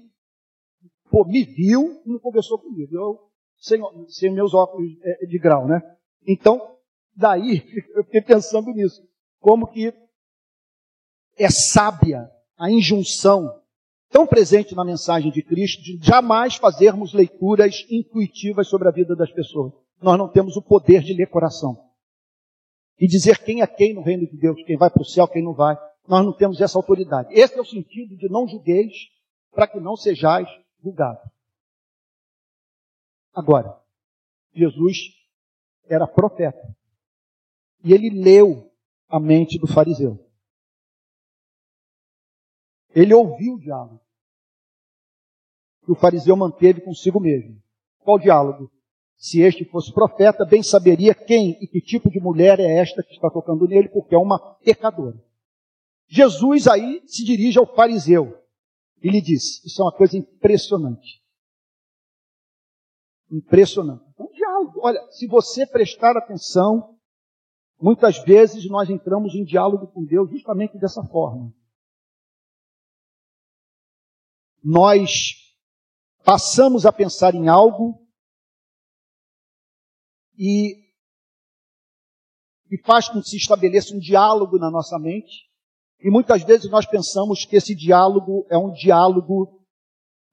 [1.09, 2.95] pô, me viu e não conversou comigo.
[2.95, 3.19] Eu,
[3.57, 5.81] sem, sem meus óculos é, de grau, né?
[6.27, 6.75] Então,
[7.15, 7.63] daí,
[7.95, 9.01] eu fiquei pensando nisso.
[9.39, 9.93] Como que
[11.37, 13.61] é sábia a injunção
[14.09, 19.31] tão presente na mensagem de Cristo de jamais fazermos leituras intuitivas sobre a vida das
[19.31, 19.73] pessoas.
[20.01, 21.77] Nós não temos o poder de ler coração.
[22.97, 25.43] E dizer quem é quem no reino de Deus, quem vai para o céu, quem
[25.43, 25.77] não vai.
[26.07, 27.33] Nós não temos essa autoridade.
[27.33, 28.93] Esse é o sentido de não julgueis,
[29.51, 30.47] para que não sejais
[30.81, 31.29] julgados.
[33.33, 33.77] Agora,
[34.53, 34.97] Jesus
[35.89, 36.73] era profeta.
[37.83, 38.71] E ele leu
[39.09, 40.24] a mente do fariseu.
[42.95, 44.05] Ele ouviu o diálogo
[45.85, 47.61] que o fariseu manteve consigo mesmo.
[47.99, 48.71] Qual diálogo?
[49.15, 53.13] Se este fosse profeta, bem saberia quem e que tipo de mulher é esta que
[53.13, 55.23] está tocando nele, porque é uma pecadora.
[56.07, 58.37] Jesus aí se dirige ao fariseu
[59.01, 61.23] e lhe disse: Isso é uma coisa impressionante.
[63.31, 64.03] Impressionante.
[64.19, 64.79] Um diálogo.
[64.83, 66.97] Olha, se você prestar atenção,
[67.79, 71.53] muitas vezes nós entramos em diálogo com Deus justamente dessa forma.
[74.65, 75.35] Nós
[76.23, 78.03] passamos a pensar em algo
[80.35, 80.89] e,
[82.71, 85.47] e faz com que se estabeleça um diálogo na nossa mente.
[85.99, 89.63] E muitas vezes nós pensamos que esse diálogo é um diálogo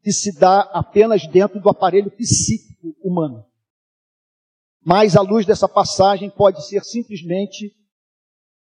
[0.02, 3.44] que se dá apenas dentro do aparelho psíquico humano.
[4.82, 7.76] Mas, à luz dessa passagem, pode ser simplesmente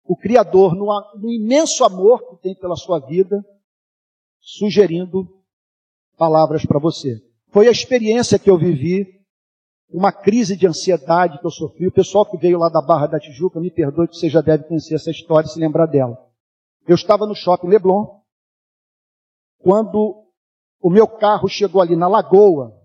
[0.03, 0.85] o Criador, no,
[1.19, 3.43] no imenso amor que tem pela sua vida,
[4.39, 5.34] sugerindo
[6.15, 7.21] palavras para você.
[7.49, 9.21] Foi a experiência que eu vivi,
[9.89, 11.87] uma crise de ansiedade que eu sofri.
[11.87, 14.65] O pessoal que veio lá da Barra da Tijuca, me perdoe que você já deve
[14.65, 16.17] conhecer essa história e se lembrar dela.
[16.87, 18.19] Eu estava no shopping Leblon,
[19.59, 20.23] quando
[20.81, 22.79] o meu carro chegou ali na lagoa,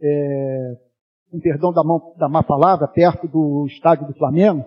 [0.00, 0.80] é,
[1.30, 4.64] com perdão da, mão, da má palavra, perto do estádio do Flamengo,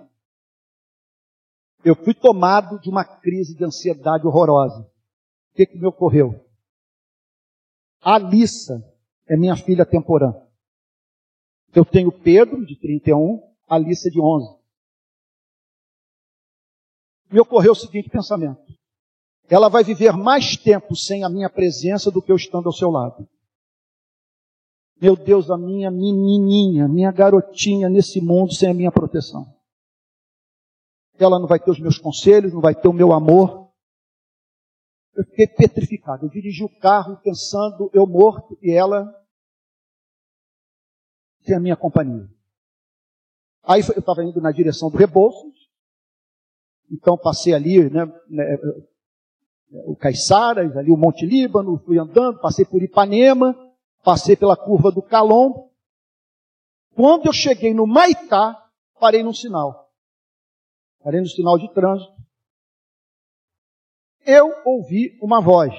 [1.85, 4.81] eu fui tomado de uma crise de ansiedade horrorosa.
[4.81, 6.46] O que, que me ocorreu?
[8.01, 8.83] Alissa
[9.27, 10.33] é minha filha temporã.
[11.73, 14.57] Eu tenho Pedro, de 31, Alissa, de 11.
[17.31, 18.61] Me ocorreu o seguinte pensamento.
[19.49, 22.89] Ela vai viver mais tempo sem a minha presença do que eu estando ao seu
[22.89, 23.27] lado.
[24.99, 29.45] Meu Deus, a minha menininha, minha garotinha nesse mundo sem a minha proteção.
[31.19, 33.66] Ela não vai ter os meus conselhos, não vai ter o meu amor,
[35.17, 36.25] eu fiquei petrificado.
[36.25, 39.11] Eu dirigi o carro pensando eu morto e ela
[41.41, 42.29] sem a minha companhia.
[43.63, 45.53] Aí eu estava indo na direção do Rebouças,
[46.91, 48.57] então passei ali, né, né,
[49.85, 53.55] o Caiçaras, ali o Monte Líbano, fui andando, passei por Ipanema,
[54.03, 55.69] passei pela curva do Calom.
[56.95, 58.55] Quando eu cheguei no Maitá,
[58.99, 59.89] parei num sinal.
[61.01, 62.16] Parei no sinal de trânsito
[64.27, 65.73] eu ouvi uma voz.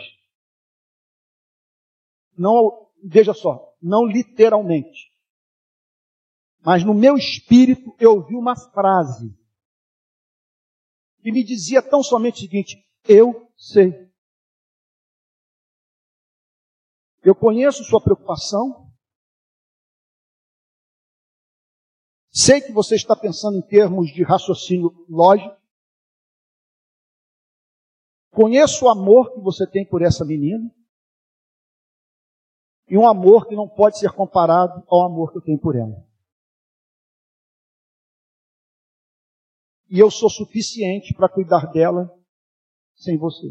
[2.36, 5.12] Não, veja só, não literalmente.
[6.60, 9.36] Mas no meu espírito eu ouvi uma frase
[11.20, 14.08] que me dizia tão somente o seguinte: eu sei.
[17.22, 18.90] Eu conheço sua preocupação.
[22.30, 25.57] Sei que você está pensando em termos de raciocínio lógico.
[28.38, 30.72] Conheço o amor que você tem por essa menina.
[32.86, 36.06] E um amor que não pode ser comparado ao amor que eu tenho por ela.
[39.90, 42.08] E eu sou suficiente para cuidar dela
[42.94, 43.48] sem você.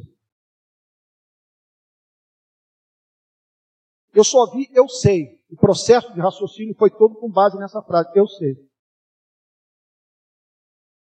[4.13, 5.43] Eu só vi, eu sei.
[5.49, 8.55] O processo de raciocínio foi todo com base nessa frase, eu sei.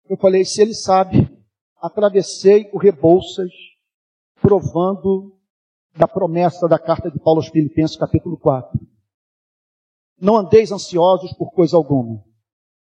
[0.05, 1.19] Eu falei, se ele sabe,
[1.79, 3.72] atravessei o Rebouças,
[4.43, 5.33] provando
[5.97, 8.79] da promessa da carta de Paulo aos Filipenses, capítulo 4.
[10.21, 12.23] Não andeis ansiosos por coisa alguma.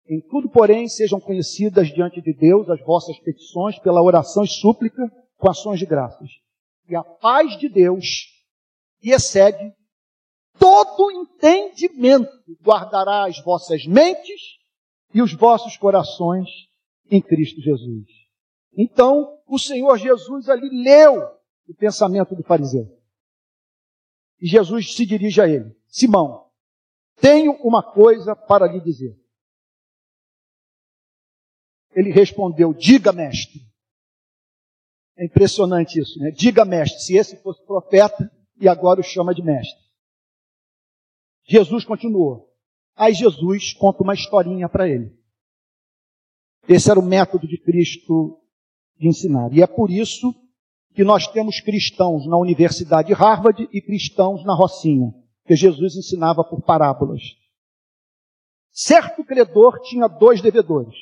[0.08, 5.10] Em tudo, porém, sejam conhecidas diante de Deus as vossas petições pela oração e súplica
[5.38, 6.28] com ações de graças.
[6.88, 8.26] E a paz de Deus,
[9.00, 9.72] que excede
[10.58, 12.30] todo entendimento,
[12.62, 14.40] guardará as vossas mentes
[15.12, 16.48] e os vossos corações
[17.10, 18.06] em Cristo Jesus.
[18.76, 21.35] Então, o Senhor Jesus ali leu
[21.66, 22.86] o pensamento do fariseu.
[24.40, 26.50] E Jesus se dirige a ele: Simão,
[27.16, 29.18] tenho uma coisa para lhe dizer.
[31.92, 33.60] Ele respondeu: Diga, mestre.
[35.18, 36.30] É impressionante isso, né?
[36.30, 39.82] Diga, mestre, se esse fosse profeta e agora o chama de mestre.
[41.44, 42.52] Jesus continuou.
[42.94, 45.16] Aí Jesus conta uma historinha para ele.
[46.68, 48.42] Esse era o método de Cristo
[48.98, 49.52] de ensinar.
[49.52, 50.34] E é por isso
[50.96, 55.12] que nós temos cristãos na Universidade de Harvard e cristãos na Rocinha,
[55.44, 57.20] que Jesus ensinava por parábolas.
[58.72, 60.96] Certo credor tinha dois devedores.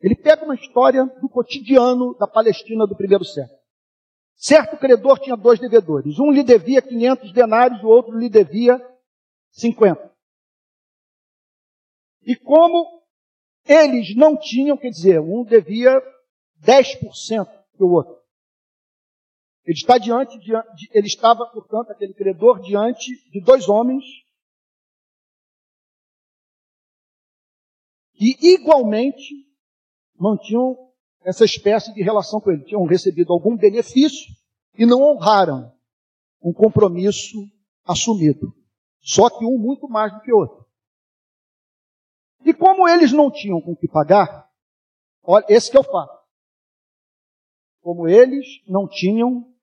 [0.00, 3.58] Ele pega uma história do cotidiano da Palestina do primeiro século.
[4.36, 6.20] Certo credor tinha dois devedores.
[6.20, 8.80] Um lhe devia 500 denários, o outro lhe devia
[9.50, 10.14] 50.
[12.22, 13.02] E como
[13.66, 16.00] eles não tinham, quer dizer, um devia
[16.62, 18.23] 10% do outro.
[19.64, 20.52] Ele está diante de,
[20.90, 24.04] ele estava, portanto, aquele credor diante de dois homens
[28.12, 29.48] que igualmente
[30.18, 30.76] mantinham
[31.22, 32.64] essa espécie de relação com ele.
[32.64, 34.34] Tinham recebido algum benefício
[34.76, 35.74] e não honraram
[36.42, 37.38] um compromisso
[37.84, 38.54] assumido.
[39.00, 40.64] Só que um muito mais do que o outro.
[42.44, 44.50] E como eles não tinham com que pagar,
[45.22, 46.22] olha, esse é o fato.
[47.80, 49.53] Como eles não tinham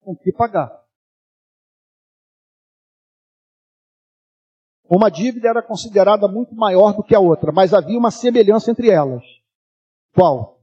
[0.00, 0.80] com que pagar.
[4.84, 8.90] Uma dívida era considerada muito maior do que a outra, mas havia uma semelhança entre
[8.90, 9.22] elas.
[10.12, 10.60] Qual?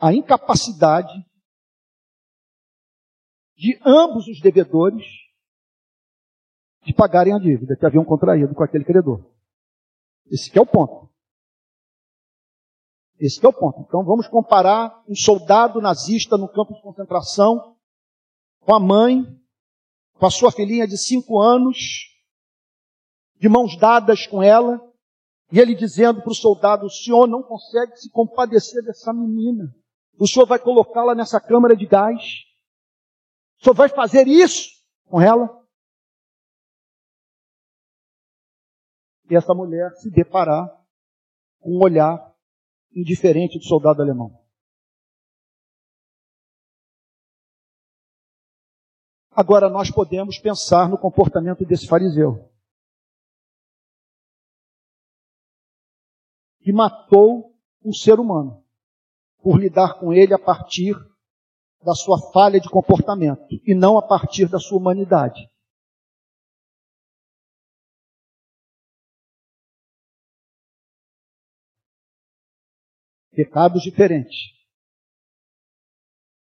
[0.00, 1.14] A incapacidade
[3.56, 5.04] de ambos os devedores
[6.82, 9.24] de pagarem a dívida que haviam contraído com aquele credor.
[10.30, 11.08] Esse é o ponto.
[13.18, 13.80] Esse é o ponto.
[13.80, 17.77] Então vamos comparar um soldado nazista no campo de concentração
[18.68, 19.24] com a mãe,
[20.18, 21.78] com a sua filhinha de cinco anos,
[23.36, 24.78] de mãos dadas com ela,
[25.50, 29.74] e ele dizendo para o soldado: o senhor não consegue se compadecer dessa menina.
[30.18, 32.22] O senhor vai colocá-la nessa câmara de gás.
[33.58, 34.68] O senhor vai fazer isso
[35.06, 35.48] com ela?
[39.30, 40.68] E essa mulher se deparar
[41.58, 42.36] com um olhar
[42.94, 44.46] indiferente do soldado alemão.
[49.38, 52.52] Agora nós podemos pensar no comportamento desse fariseu.
[56.60, 58.66] Que matou um ser humano
[59.40, 60.96] por lidar com ele a partir
[61.84, 65.48] da sua falha de comportamento e não a partir da sua humanidade.
[73.30, 74.52] pecados diferentes.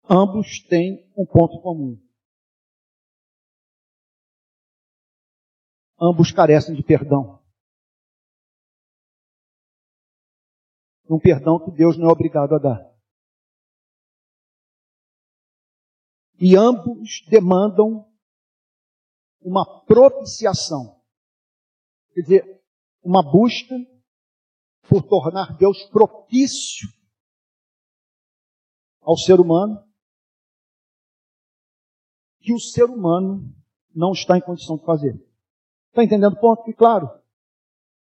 [0.10, 2.09] Ambos têm um ponto comum.
[6.02, 7.44] Ambos carecem de perdão.
[11.10, 12.90] Um perdão que Deus não é obrigado a dar.
[16.40, 18.10] E ambos demandam
[19.42, 21.02] uma propiciação.
[22.14, 22.64] Quer dizer,
[23.04, 23.76] uma busca
[24.88, 26.88] por tornar Deus propício
[29.02, 29.84] ao ser humano,
[32.40, 33.54] que o ser humano
[33.94, 35.29] não está em condição de fazer.
[35.90, 36.70] Está entendendo o ponto?
[36.70, 37.10] E claro.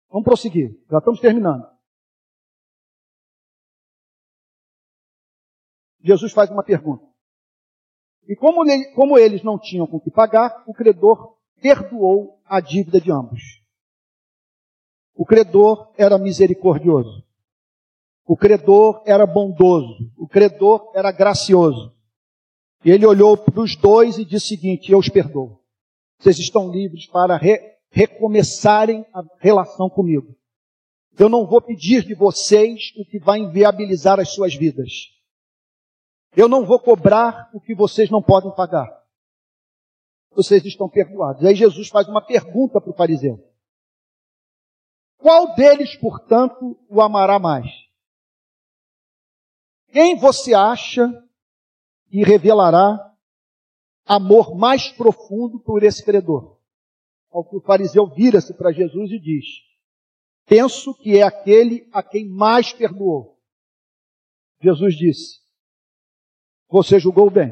[0.09, 0.79] Vamos prosseguir.
[0.89, 1.67] Já estamos terminando.
[6.01, 7.05] Jesus faz uma pergunta.
[8.27, 8.63] E como,
[8.93, 13.63] como eles não tinham com que pagar, o credor perdoou a dívida de ambos.
[15.15, 17.25] O credor era misericordioso.
[18.25, 20.11] O credor era bondoso.
[20.17, 21.95] O credor era gracioso.
[22.83, 25.61] E ele olhou para os dois e disse o seguinte: Eu os perdoo.
[26.19, 30.35] Vocês estão livres para re recomeçarem a relação comigo.
[31.17, 35.11] Eu não vou pedir de vocês o que vai inviabilizar as suas vidas.
[36.35, 38.87] Eu não vou cobrar o que vocês não podem pagar.
[40.31, 41.43] Vocês estão perdoados.
[41.43, 43.43] Aí Jesus faz uma pergunta para o fariseu.
[45.17, 47.65] Qual deles, portanto, o amará mais?
[49.91, 51.11] Quem você acha
[52.09, 53.15] que revelará
[54.05, 56.56] amor mais profundo por esse credor?
[57.29, 59.45] O fariseu vira-se para Jesus e diz:
[60.45, 63.37] Penso que é aquele a quem mais perdoou.
[64.61, 65.39] Jesus disse:
[66.69, 67.51] Você julgou bem.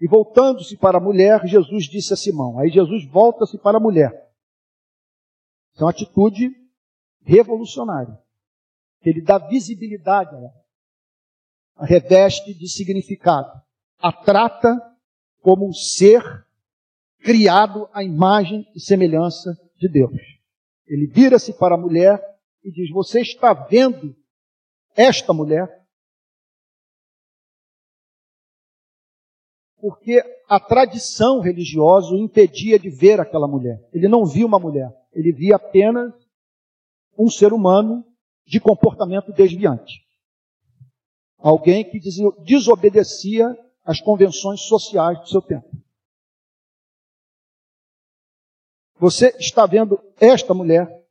[0.00, 2.58] E voltando-se para a mulher, Jesus disse a Simão.
[2.58, 4.10] Aí Jesus volta-se para a mulher.
[5.74, 6.50] Isso é uma atitude
[7.22, 8.18] revolucionária.
[9.02, 10.64] Ele dá visibilidade a ela.
[11.76, 13.62] A reveste de significado.
[13.98, 14.89] A trata
[15.40, 16.22] como um ser
[17.20, 20.12] criado à imagem e semelhança de Deus.
[20.86, 22.20] Ele vira-se para a mulher
[22.64, 24.16] e diz: Você está vendo
[24.96, 25.80] esta mulher?
[29.78, 33.80] Porque a tradição religiosa o impedia de ver aquela mulher.
[33.92, 36.12] Ele não via uma mulher, ele via apenas
[37.16, 38.04] um ser humano
[38.46, 40.04] de comportamento desviante.
[41.38, 41.98] Alguém que
[42.44, 43.56] desobedecia
[43.90, 45.68] às convenções sociais do seu tempo.
[49.00, 51.04] Você está vendo esta mulher?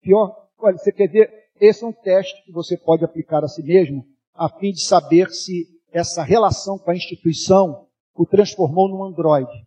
[0.00, 1.50] Pior, olha, você quer ver?
[1.60, 5.30] Esse é um teste que você pode aplicar a si mesmo, a fim de saber
[5.30, 9.66] se essa relação com a instituição o transformou num androide,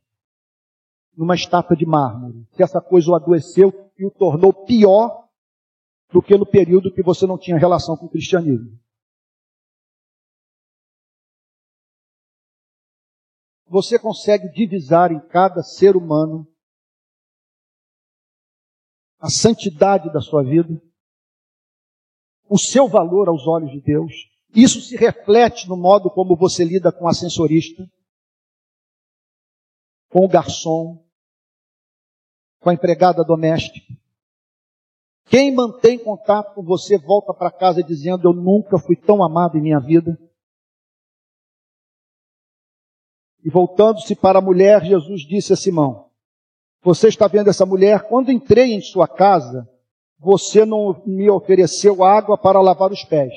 [1.14, 2.48] numa estátua de mármore.
[2.54, 5.28] Se essa coisa o adoeceu e o tornou pior
[6.10, 8.80] do que no período que você não tinha relação com o cristianismo.
[13.70, 16.48] Você consegue divisar em cada ser humano
[19.20, 20.82] a santidade da sua vida,
[22.50, 24.12] o seu valor aos olhos de Deus.
[24.56, 27.88] Isso se reflete no modo como você lida com o ascensorista,
[30.10, 31.06] com o garçom,
[32.60, 33.94] com a empregada doméstica.
[35.26, 39.62] Quem mantém contato com você volta para casa dizendo: Eu nunca fui tão amado em
[39.62, 40.18] minha vida.
[43.44, 46.10] E voltando-se para a mulher, Jesus disse a Simão:
[46.82, 48.04] Você está vendo essa mulher?
[48.04, 49.68] Quando entrei em sua casa,
[50.18, 53.34] você não me ofereceu água para lavar os pés.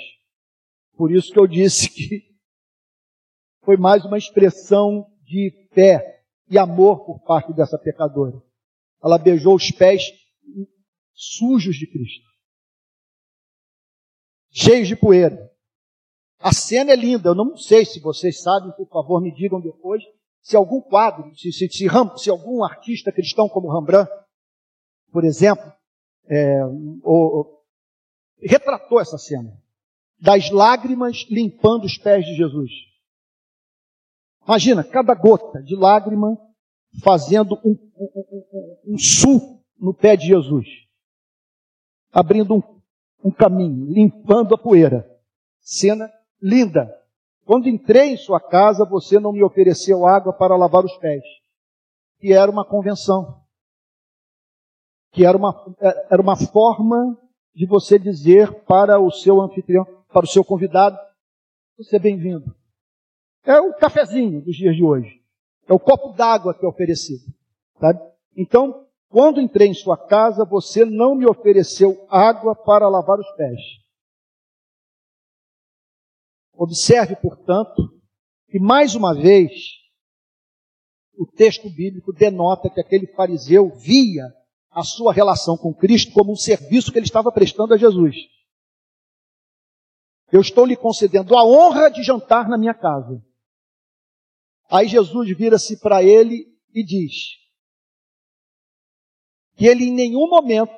[0.97, 2.23] Por isso que eu disse que
[3.65, 8.43] foi mais uma expressão de fé e amor por parte dessa pecadora.
[9.03, 10.03] Ela beijou os pés
[11.13, 12.29] sujos de Cristo,
[14.51, 15.52] cheios de poeira.
[16.43, 20.03] A cena é linda, eu não sei se vocês sabem, por favor me digam depois,
[20.41, 21.87] se algum quadro, se, se, se,
[22.17, 24.11] se algum artista cristão como Rembrandt,
[25.13, 25.73] por exemplo,
[26.27, 26.65] é,
[27.03, 27.65] ou, ou,
[28.41, 29.57] retratou essa cena,
[30.21, 32.71] das lágrimas limpando os pés de Jesus.
[34.45, 36.37] Imagina, cada gota de lágrima
[37.03, 40.67] fazendo um, um, um, um sul no pé de Jesus
[42.13, 42.63] abrindo um,
[43.25, 45.09] um caminho, limpando a poeira.
[45.61, 46.13] Cena
[46.43, 46.93] linda.
[47.45, 51.23] Quando entrei em sua casa, você não me ofereceu água para lavar os pés.
[52.19, 53.41] Que era uma convenção.
[55.13, 55.77] Que era uma,
[56.11, 57.19] era uma forma
[57.55, 60.99] de você dizer para o seu anfitrião, para o seu convidado,
[61.77, 62.55] você é bem-vindo.
[63.45, 65.21] É o cafezinho dos dias de hoje.
[65.69, 67.25] É o copo d'água que é oferecido.
[68.37, 73.61] Então, quando entrei em sua casa, você não me ofereceu água para lavar os pés.
[76.55, 78.01] Observe, portanto,
[78.49, 79.53] que mais uma vez
[81.17, 84.25] o texto bíblico denota que aquele fariseu via
[84.71, 88.17] a sua relação com Cristo como um serviço que ele estava prestando a Jesus.
[90.31, 93.23] Eu estou lhe concedendo a honra de jantar na minha casa.
[94.71, 97.43] Aí Jesus vira-se para ele e diz:
[99.57, 100.73] que ele em nenhum momento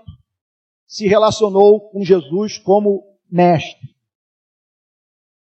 [0.87, 3.94] se relacionou com Jesus como mestre.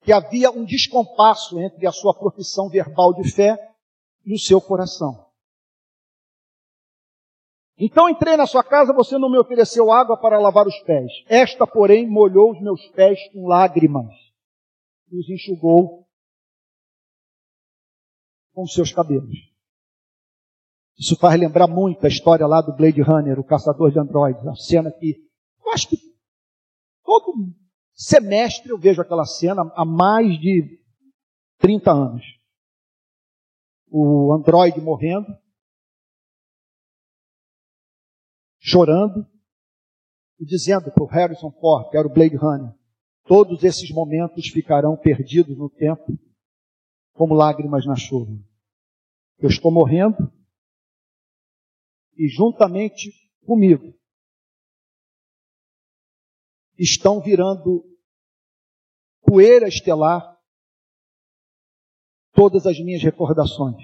[0.08, 3.58] Que havia um descompasso entre a sua profissão verbal de fé
[4.24, 5.30] e o seu coração.
[7.76, 11.12] Então entrei na sua casa, você não me ofereceu água para lavar os pés.
[11.26, 14.10] Esta, porém, molhou os meus pés com lágrimas
[15.12, 16.08] e os enxugou
[18.54, 19.36] com os seus cabelos.
[20.98, 24.54] Isso faz lembrar muito a história lá do Blade Runner, o caçador de androides, a
[24.54, 25.22] cena que
[25.62, 25.98] eu acho que
[27.04, 27.34] todo
[27.98, 30.80] semestre eu vejo aquela cena há mais de
[31.58, 32.24] 30 anos.
[33.90, 35.26] O androide morrendo,
[38.60, 39.26] chorando
[40.38, 42.72] e dizendo para o Harrison Ford, que era o Blade Runner,
[43.24, 46.16] todos esses momentos ficarão perdidos no tempo
[47.14, 48.32] como lágrimas na chuva.
[49.38, 50.32] Eu estou morrendo,
[52.16, 53.12] e juntamente
[53.46, 53.94] comigo
[56.78, 57.84] estão virando
[59.22, 60.38] poeira estelar
[62.32, 63.82] todas as minhas recordações.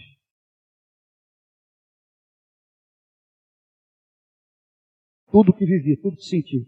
[5.31, 6.65] Tudo que vivi, tudo que senti.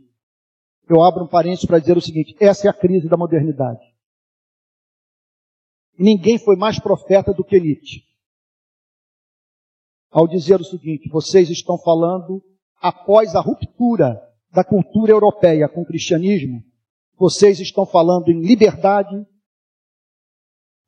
[0.89, 3.95] Eu abro um parênteses para dizer o seguinte: essa é a crise da modernidade.
[5.97, 8.05] Ninguém foi mais profeta do que Nietzsche.
[10.11, 12.43] Ao dizer o seguinte: vocês estão falando
[12.79, 14.26] após a ruptura
[14.57, 16.65] da cultura europeia com o cristianismo,
[17.19, 19.15] vocês estão falando em liberdade,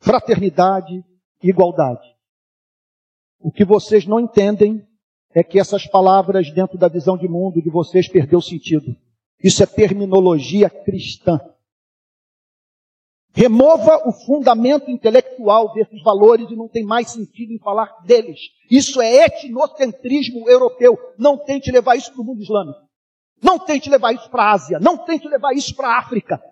[0.01, 1.05] fraternidade
[1.43, 2.17] e igualdade.
[3.39, 4.89] O que vocês não entendem
[5.35, 8.97] é que essas palavras, dentro da visão de mundo de vocês, perdeu sentido.
[9.45, 11.39] Isso é terminologia cristã.
[13.35, 18.41] Remova o fundamento intelectual desses valores e não tem mais sentido em falar deles.
[18.71, 20.99] Isso é etnocentrismo europeu.
[21.19, 22.88] Não tente levar isso para o mundo islâmico.
[23.43, 24.79] Não tente levar isso para a Ásia.
[24.81, 26.43] Não tente levar isso para a África.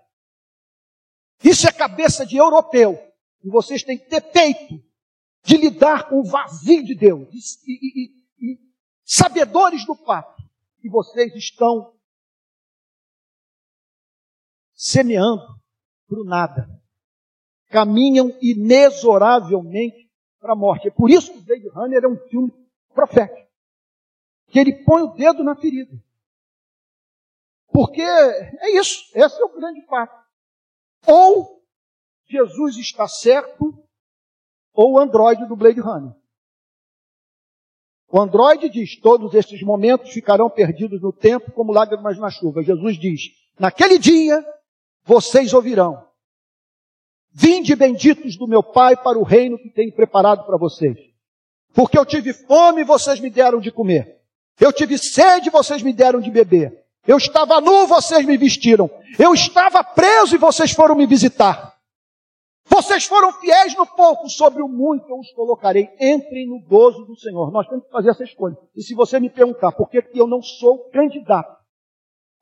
[1.42, 2.98] Isso é cabeça de europeu.
[3.42, 4.82] E vocês têm que ter peito
[5.44, 7.28] de lidar com o vazio de Deus.
[7.32, 8.58] E, e, e, e
[9.04, 10.42] sabedores do fato
[10.80, 11.94] que vocês estão
[14.72, 15.42] semeando
[16.08, 16.68] para o nada.
[17.68, 20.08] Caminham inexoravelmente
[20.38, 20.88] para a morte.
[20.88, 22.52] É por isso que Blade Runner é um filme
[22.94, 23.50] profético.
[24.48, 26.00] Que ele põe o dedo na ferida.
[27.76, 30.18] Porque é isso, esse é o grande fato.
[31.06, 31.62] Ou
[32.26, 33.86] Jesus está certo,
[34.72, 36.14] ou o androide do Blade Runner.
[38.08, 42.62] O androide diz: todos estes momentos ficarão perdidos no tempo como lágrimas na chuva.
[42.62, 43.20] Jesus diz:
[43.58, 44.42] naquele dia
[45.04, 46.02] vocês ouvirão.
[47.30, 50.96] Vinde benditos do meu Pai para o reino que tenho preparado para vocês.
[51.74, 54.18] Porque eu tive fome e vocês me deram de comer.
[54.58, 56.85] Eu tive sede e vocês me deram de beber.
[57.06, 58.90] Eu estava nu, vocês me vestiram.
[59.18, 61.76] Eu estava preso e vocês foram me visitar.
[62.68, 65.88] Vocês foram fiéis no pouco, sobre o muito eu os colocarei.
[66.00, 67.52] Entrem no gozo do Senhor.
[67.52, 68.56] Nós temos que fazer essa escolha.
[68.74, 71.56] E se você me perguntar por que eu não sou candidato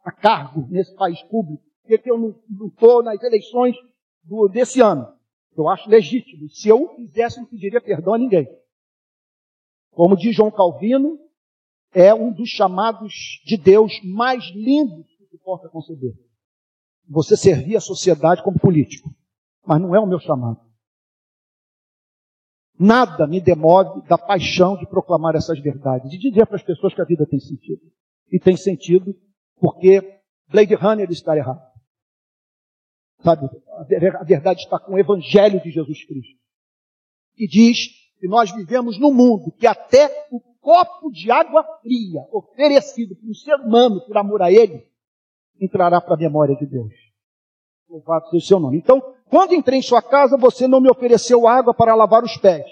[0.03, 3.77] a cargo nesse país público, por que eu não estou nas eleições
[4.23, 5.15] do, desse ano.
[5.57, 6.49] Eu acho legítimo.
[6.49, 8.49] Se eu fizesse, não pediria perdão a ninguém.
[9.93, 11.19] Como diz João Calvino,
[11.95, 16.13] é um dos chamados de Deus mais lindos que se possa conceber.
[17.09, 19.15] Você servir a sociedade como político.
[19.65, 20.61] Mas não é o meu chamado.
[22.79, 27.01] Nada me demove da paixão de proclamar essas verdades, de dizer para as pessoas que
[27.01, 27.81] a vida tem sentido.
[28.31, 29.15] E tem sentido
[29.61, 31.63] porque Blade Runner está errado.
[33.23, 36.39] Sabe, a verdade está com o Evangelho de Jesus Cristo.
[37.37, 37.89] E diz
[38.19, 43.35] que nós vivemos num mundo que até o copo de água fria oferecido por um
[43.35, 44.89] ser humano por amor a ele,
[45.61, 46.93] entrará para a memória de Deus.
[47.87, 48.79] Louvado seja o seu nome.
[48.79, 52.65] Então, quando entrei em sua casa, você não me ofereceu água para lavar os pés.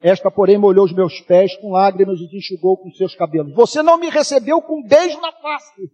[0.00, 3.52] Esta, porém, molhou os meus pés com lágrimas e enxugou com seus cabelos.
[3.54, 5.90] Você não me recebeu com um beijo na face.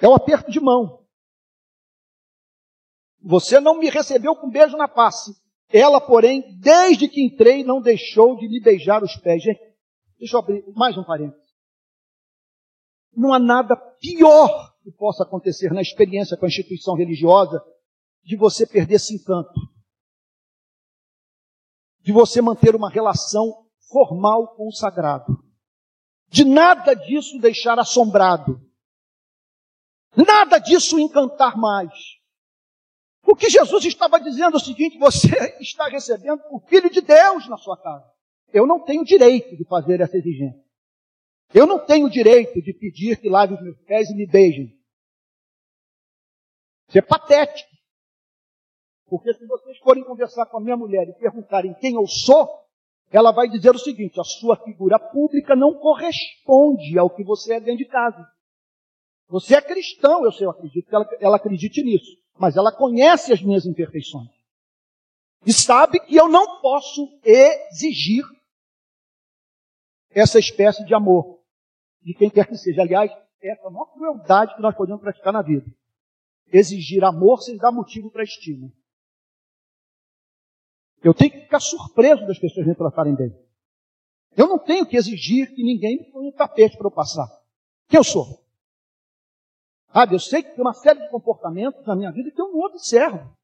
[0.00, 1.04] É um aperto de mão.
[3.20, 5.32] Você não me recebeu com um beijo na face.
[5.70, 9.42] Ela, porém, desde que entrei, não deixou de me beijar os pés.
[9.42, 9.60] Gente,
[10.18, 11.46] deixa eu abrir mais um parênteses.
[13.14, 17.62] Não há nada pior que possa acontecer na experiência com a instituição religiosa
[18.22, 19.60] de você perder esse encanto.
[22.00, 25.44] De você manter uma relação formal com o sagrado.
[26.28, 28.60] De nada disso deixar assombrado.
[30.16, 32.17] Nada disso encantar mais.
[33.30, 35.28] O que Jesus estava dizendo é o seguinte: você
[35.60, 38.10] está recebendo o Filho de Deus na sua casa.
[38.50, 40.64] Eu não tenho direito de fazer essa exigência.
[41.52, 44.74] Eu não tenho direito de pedir que lave os meus pés e me beijem.
[46.88, 47.68] Isso é patético.
[49.06, 52.48] Porque se vocês forem conversar com a minha mulher e perguntarem quem eu sou,
[53.10, 57.60] ela vai dizer o seguinte: a sua figura pública não corresponde ao que você é
[57.60, 58.26] dentro de casa.
[59.28, 62.16] Você é cristão, eu sei, eu acredito que ela, ela acredite nisso.
[62.38, 64.30] Mas ela conhece as minhas imperfeições.
[65.44, 68.24] E sabe que eu não posso exigir
[70.10, 71.40] essa espécie de amor
[72.02, 72.82] de quem quer que seja.
[72.82, 73.10] Aliás,
[73.40, 75.66] essa é a maior crueldade que nós podemos praticar na vida.
[76.52, 78.72] Exigir amor sem dar motivo para estima.
[81.02, 83.32] Eu tenho que ficar surpreso das pessoas me tratarem bem.
[84.36, 87.28] Eu não tenho que exigir que ninguém me ponha um tapete para eu passar.
[87.88, 88.44] Quem eu sou?
[89.92, 92.60] Sabe, eu sei que tem uma série de comportamentos na minha vida que eu não
[92.60, 93.34] observo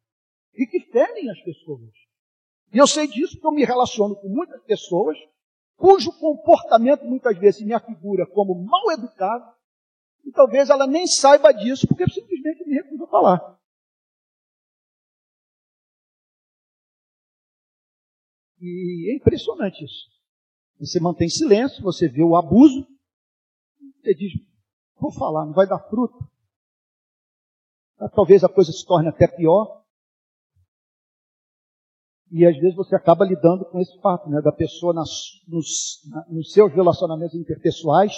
[0.54, 1.90] e que ferem as pessoas.
[2.72, 5.16] E eu sei disso porque eu me relaciono com muitas pessoas
[5.76, 9.54] cujo comportamento muitas vezes me afigura como mal educado
[10.24, 13.58] E talvez ela nem saiba disso, porque simplesmente me recusa a falar.
[18.60, 20.08] E é impressionante isso.
[20.80, 22.86] Você mantém silêncio, você vê o abuso,
[24.00, 24.32] você diz,
[24.98, 26.16] vou falar, não vai dar fruto.
[28.14, 29.82] Talvez a coisa se torne até pior.
[32.30, 35.08] E às vezes você acaba lidando com esse fato, né, da pessoa nas,
[35.46, 38.12] nos, na, nos seus relacionamentos interpessoais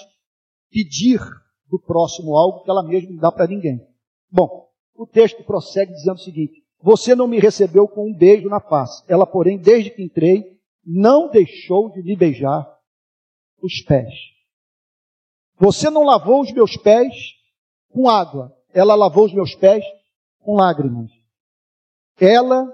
[0.70, 1.20] pedir
[1.68, 3.87] do próximo algo que ela mesma não dá para ninguém.
[4.31, 8.61] Bom, o texto prossegue dizendo o seguinte: Você não me recebeu com um beijo na
[8.61, 9.05] face.
[9.07, 12.66] Ela, porém, desde que entrei, não deixou de me beijar
[13.62, 14.14] os pés.
[15.59, 17.14] Você não lavou os meus pés
[17.91, 18.55] com água.
[18.77, 19.83] Ela lavou os meus pés
[20.39, 21.11] com lágrimas.
[22.20, 22.70] Ela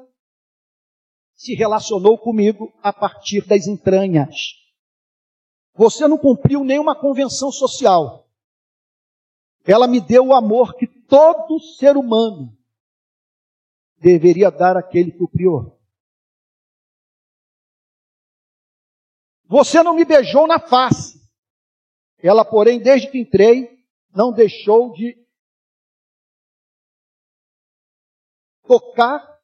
[1.32, 4.34] se relacionou comigo a partir das entranhas.
[5.74, 8.28] Você não cumpriu nenhuma convenção social.
[9.64, 12.52] Ela me deu o amor que todo ser humano
[13.98, 15.80] deveria dar àquele que o criou.
[19.44, 21.22] Você não me beijou na face.
[22.18, 23.70] Ela, porém, desde que entrei,
[24.12, 25.21] não deixou de
[28.66, 29.40] tocar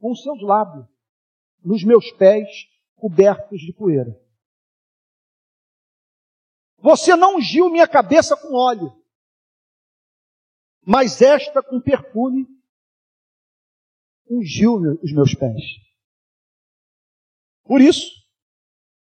[0.00, 0.86] com seus lábios
[1.62, 2.48] nos meus pés
[2.96, 4.18] cobertos de poeira.
[6.78, 8.92] Você não ungiu minha cabeça com óleo,
[10.86, 12.46] mas esta com perfume
[14.30, 15.62] ungiu os meus pés.
[17.64, 18.10] Por isso,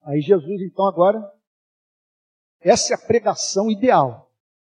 [0.02, 1.20] aí Jesus então agora,
[2.60, 4.30] essa é a pregação ideal,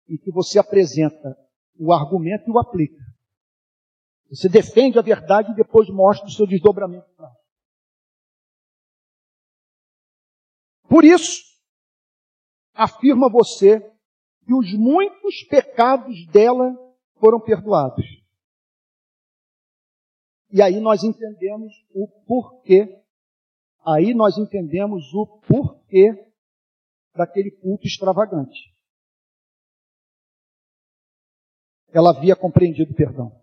[0.07, 1.37] em que você apresenta
[1.77, 3.02] o argumento e o aplica.
[4.33, 7.07] Você defende a verdade e depois mostra o seu desdobramento.
[10.89, 11.43] Por isso,
[12.73, 13.79] afirma você
[14.43, 16.73] que os muitos pecados dela
[17.19, 18.05] foram perdoados.
[20.51, 23.03] E aí nós entendemos o porquê.
[23.85, 26.33] Aí nós entendemos o porquê
[27.15, 28.73] daquele culto extravagante.
[31.89, 33.42] Ela havia compreendido o perdão.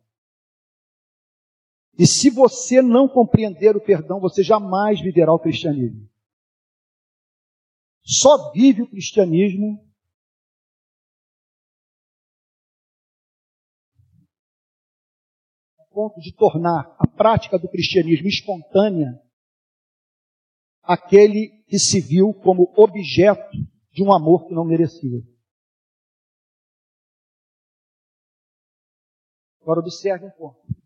[2.00, 6.08] E se você não compreender o perdão, você jamais viverá o cristianismo.
[8.02, 9.86] Só vive o cristianismo
[15.78, 19.22] a ponto de tornar a prática do cristianismo espontânea
[20.82, 23.50] aquele que se viu como objeto
[23.92, 25.20] de um amor que não merecia.
[29.60, 30.79] Agora observe um pouco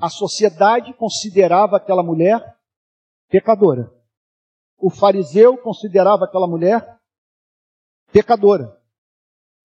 [0.00, 2.56] a sociedade considerava aquela mulher
[3.28, 3.92] pecadora.
[4.78, 6.98] O fariseu considerava aquela mulher
[8.10, 8.80] pecadora.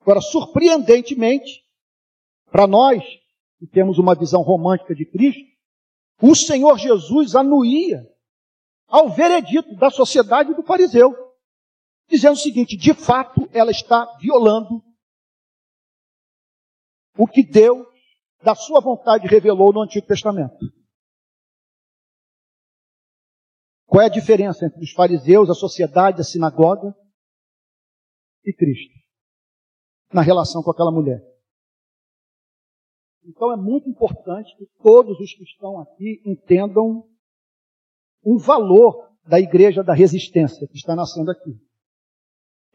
[0.01, 1.63] Agora, surpreendentemente,
[2.51, 3.03] para nós,
[3.57, 5.43] que temos uma visão romântica de Cristo,
[6.21, 8.05] o Senhor Jesus anuía
[8.87, 11.15] ao veredito da sociedade do fariseu,
[12.07, 14.83] dizendo o seguinte: de fato, ela está violando
[17.17, 17.94] o que Deus
[18.45, 20.55] da sua vontade revelou no Antigo Testamento.
[23.87, 26.95] Qual é a diferença entre os fariseus, a sociedade, a sinagoga
[28.45, 28.93] e Cristo?
[30.13, 31.23] Na relação com aquela mulher.
[33.23, 37.09] Então é muito importante que todos os que estão aqui entendam
[38.21, 41.59] o valor da igreja da resistência que está nascendo aqui.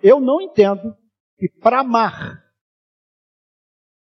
[0.02, 0.96] Eu não entendo
[1.38, 2.49] que para amar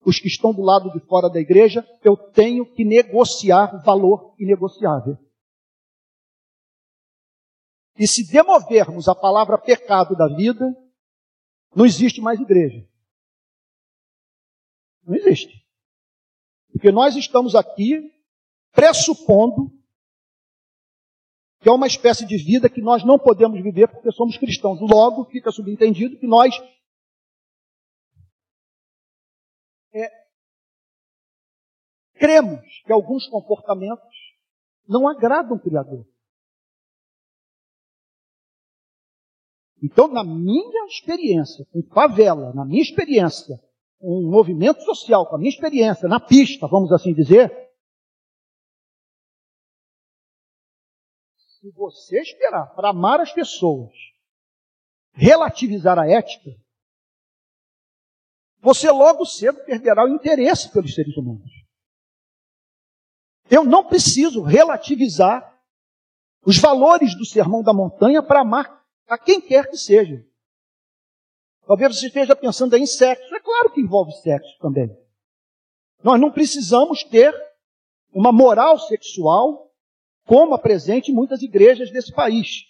[0.06, 5.18] os que estão do lado de fora da igreja, eu tenho que negociar valor inegociável.
[7.97, 10.66] E se demovermos a palavra pecado da vida,
[11.76, 12.88] não existe mais igreja.
[15.03, 15.66] Não existe.
[16.72, 18.12] Porque nós estamos aqui
[18.74, 19.72] pressupondo
[21.62, 24.80] que é uma espécie de vida que nós não podemos viver porque somos cristãos.
[24.82, 26.53] Logo, fica subentendido que nós
[29.96, 30.10] é,
[32.20, 34.16] cremos que alguns comportamentos
[34.88, 36.06] não agradam o Criador.
[39.82, 43.58] Então, na minha experiência com favela, na minha experiência
[44.00, 47.50] com um movimento social, com a minha experiência na pista, vamos assim dizer,
[51.38, 53.93] se você esperar para amar as pessoas,
[55.14, 56.52] relativizar a ética,
[58.66, 61.51] você logo cedo perderá o interesse pelos seres humanos.
[63.47, 65.55] Eu não preciso relativizar
[66.43, 70.26] os valores do sermão da montanha para amar a quem quer que seja.
[71.68, 73.36] Talvez você esteja pensando em sexo.
[73.36, 74.89] É claro que envolve sexo também.
[76.03, 77.36] Nós não precisamos ter
[78.11, 79.72] uma moral sexual
[80.26, 82.63] como a presente em muitas igrejas desse país.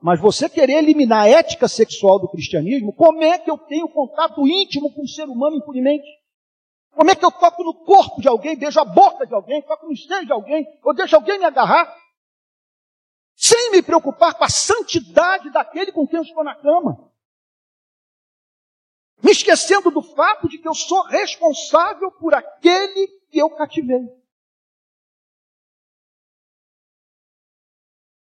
[0.00, 4.46] Mas você querer eliminar a ética sexual do cristianismo, como é que eu tenho contato
[4.46, 6.06] íntimo com o ser humano impunemente?
[6.92, 9.86] Como é que eu toco no corpo de alguém, beijo a boca de alguém, toco
[9.86, 11.94] no seio de alguém, ou deixo alguém me agarrar?
[13.34, 17.10] Sem me preocupar com a santidade daquele com quem eu estou na cama
[19.22, 24.08] me esquecendo do fato de que eu sou responsável por aquele que eu cativei.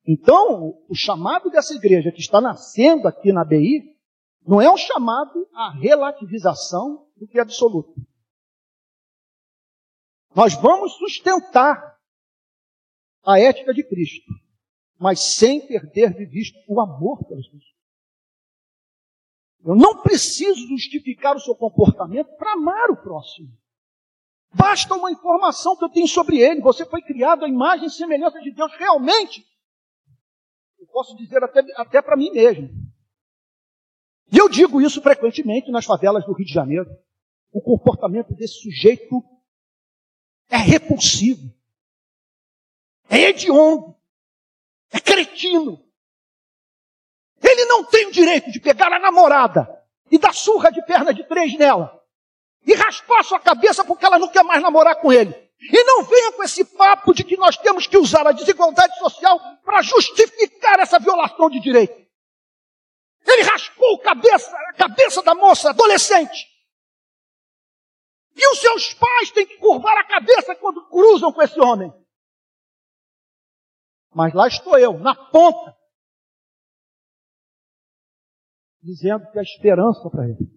[0.07, 3.93] Então, o chamado dessa igreja que está nascendo aqui na BI
[4.47, 7.93] não é um chamado à relativização do que é absoluto.
[10.33, 11.99] Nós vamos sustentar
[13.25, 14.31] a ética de Cristo,
[14.97, 17.77] mas sem perder de vista o amor pelas pessoas.
[19.65, 23.51] Eu não preciso justificar o seu comportamento para amar o próximo.
[24.53, 26.61] Basta uma informação que eu tenho sobre ele.
[26.61, 28.71] Você foi criado à imagem e semelhança de Deus.
[28.77, 29.45] Realmente,
[30.79, 32.69] eu posso dizer até, até para mim mesmo.
[34.31, 36.89] E eu digo isso frequentemente nas favelas do Rio de Janeiro.
[37.51, 39.23] O comportamento desse sujeito
[40.49, 41.53] é repulsivo,
[43.09, 43.95] é hediondo,
[44.91, 45.87] é cretino,
[47.41, 49.67] ele não tem o direito de pegar a namorada
[50.11, 52.01] e dar surra de perna de três nela.
[52.65, 55.46] E raspar sua cabeça porque ela não quer mais namorar com ele.
[55.59, 59.39] E não venha com esse papo de que nós temos que usar a desigualdade social
[59.63, 62.07] para justificar essa violação de direito.
[63.25, 66.47] Ele raspou cabeça, a cabeça da moça adolescente.
[68.35, 71.91] E os seus pais têm que curvar a cabeça quando cruzam com esse homem.
[74.13, 75.75] Mas lá estou eu, na ponta,
[78.81, 80.56] dizendo que há esperança para ele.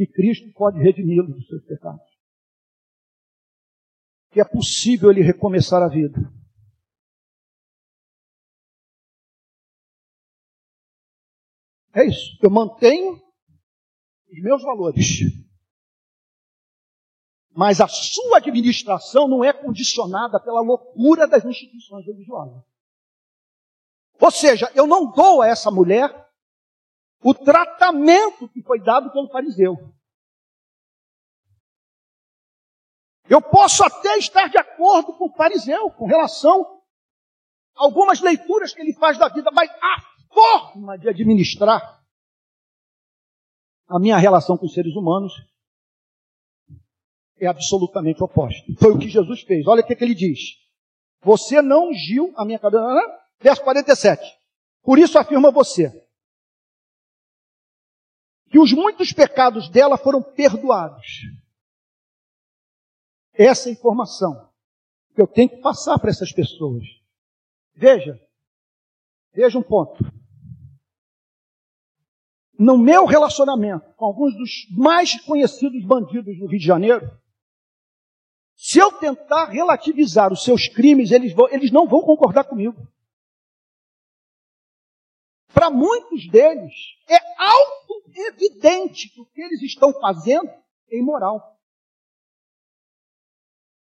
[0.00, 2.08] Que Cristo pode redimi-lo dos seus pecados.
[4.30, 6.18] Que é possível ele recomeçar a vida.
[11.92, 12.38] É isso.
[12.42, 13.22] Eu mantenho
[14.32, 15.04] os meus valores.
[17.50, 22.64] Mas a sua administração não é condicionada pela loucura das instituições religiosas.
[24.18, 26.19] Ou seja, eu não dou a essa mulher
[27.22, 29.76] o tratamento que foi dado pelo fariseu.
[33.28, 36.82] Eu posso até estar de acordo com o fariseu com relação
[37.76, 39.96] a algumas leituras que ele faz da vida, mas a
[40.32, 42.00] forma de administrar
[43.86, 45.32] a minha relação com os seres humanos
[47.38, 48.64] é absolutamente oposta.
[48.78, 49.66] Foi o que Jesus fez.
[49.66, 50.58] Olha o que, que ele diz.
[51.22, 52.84] Você não ungiu a minha cabeça.
[53.40, 54.22] Verso 47.
[54.82, 55.90] Por isso afirma você
[58.50, 61.06] que os muitos pecados dela foram perdoados.
[63.32, 64.50] Essa é a informação
[65.14, 66.84] que eu tenho que passar para essas pessoas.
[67.74, 68.20] Veja,
[69.32, 70.04] veja um ponto.
[72.58, 77.18] No meu relacionamento com alguns dos mais conhecidos bandidos do Rio de Janeiro,
[78.56, 82.86] se eu tentar relativizar os seus crimes, eles, vão, eles não vão concordar comigo
[85.52, 86.74] para muitos deles,
[87.08, 90.48] é auto-evidente que o que eles estão fazendo
[90.90, 91.58] é imoral.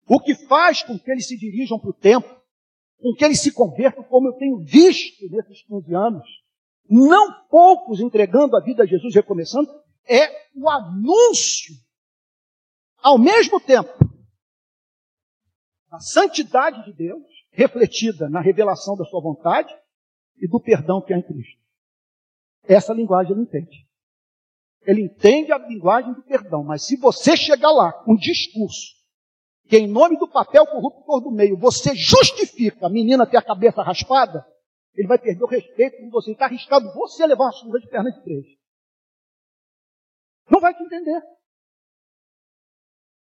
[0.08, 2.42] O que faz com que eles se dirijam para o templo,
[3.00, 6.28] com que eles se convertam, como eu tenho visto nesses 15 anos,
[6.90, 9.70] não poucos entregando a vida a Jesus recomeçando,
[10.06, 11.74] é o anúncio,
[12.98, 13.94] ao mesmo tempo,
[15.90, 19.74] da santidade de Deus, refletida na revelação da sua vontade,
[20.38, 21.62] e do perdão que há em Cristo.
[22.64, 23.88] Essa linguagem ele entende.
[24.86, 29.04] Ele entende a linguagem do perdão, mas se você chegar lá com um discurso
[29.68, 33.82] que em nome do papel corruptor do meio você justifica a menina ter a cabeça
[33.82, 34.46] raspada,
[34.94, 36.32] ele vai perder o respeito por você.
[36.32, 38.46] Está arriscado você levar uma surra de perna de três.
[40.50, 41.22] Não vai te entender.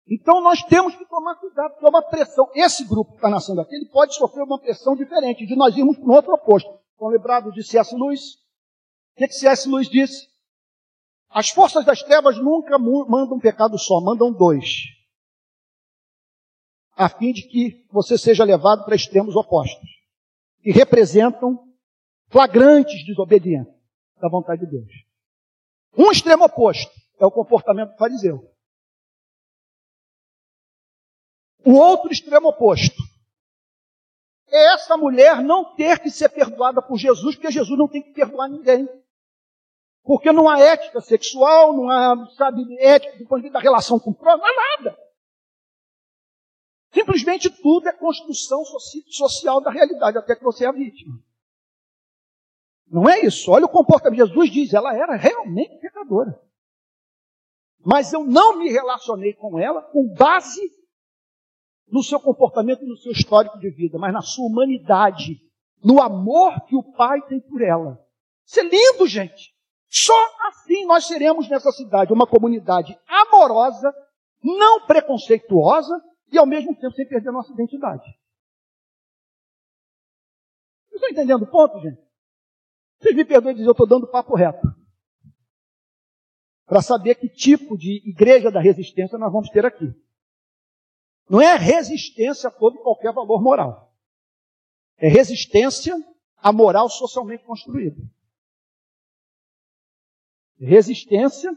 [0.07, 2.49] Então nós temos que tomar cuidado, porque é uma pressão.
[2.53, 5.97] Esse grupo que está nascendo aqui, ele pode sofrer uma pressão diferente, de nós irmos
[5.97, 6.79] para o outro oposto.
[6.95, 7.93] Estão lembrados de C.S.
[7.93, 8.35] Lewis?
[8.35, 9.67] O que, que C.S.
[9.67, 10.29] Lewis disse?
[11.29, 14.83] As forças das trevas nunca mandam um pecado só, mandam dois.
[16.95, 19.89] A fim de que você seja levado para extremos opostos.
[20.61, 21.67] Que representam
[22.29, 23.75] flagrantes desobediências
[24.21, 24.91] da vontade de Deus.
[25.97, 28.55] Um extremo oposto é o comportamento do fariseu.
[31.65, 33.03] O outro extremo oposto
[34.47, 38.11] é essa mulher não ter que ser perdoada por Jesus, porque Jesus não tem que
[38.11, 38.87] perdoar ninguém.
[40.03, 43.99] Porque não há ética sexual, não há, sabe, ética do ponto de vista da relação
[43.99, 45.05] com o próximo, não há nada.
[46.93, 48.63] Simplesmente tudo é construção
[49.09, 51.19] social da realidade, até que você é a vítima.
[52.87, 53.51] Não é isso.
[53.51, 54.19] Olha o comportamento.
[54.19, 56.39] Jesus diz, ela era realmente pecadora.
[57.83, 60.61] Mas eu não me relacionei com ela com base
[61.95, 65.39] no seu comportamento, no seu histórico de vida, mas na sua humanidade,
[65.81, 67.97] no amor que o Pai tem por ela.
[68.45, 69.55] Isso é lindo, gente.
[69.87, 70.13] Só
[70.49, 73.95] assim nós seremos nessa cidade uma comunidade amorosa,
[74.43, 78.03] não preconceituosa e ao mesmo tempo sem perder nossa identidade.
[80.89, 82.01] Vocês estão entendendo o ponto, gente?
[82.99, 84.67] Vocês me perdoem dizer, eu estou dando papo reto.
[86.65, 89.95] Para saber que tipo de igreja da resistência nós vamos ter aqui.
[91.29, 93.93] Não é resistência a todo qualquer valor moral.
[94.97, 95.95] É resistência
[96.37, 98.01] à moral socialmente construída.
[100.57, 101.51] Resistência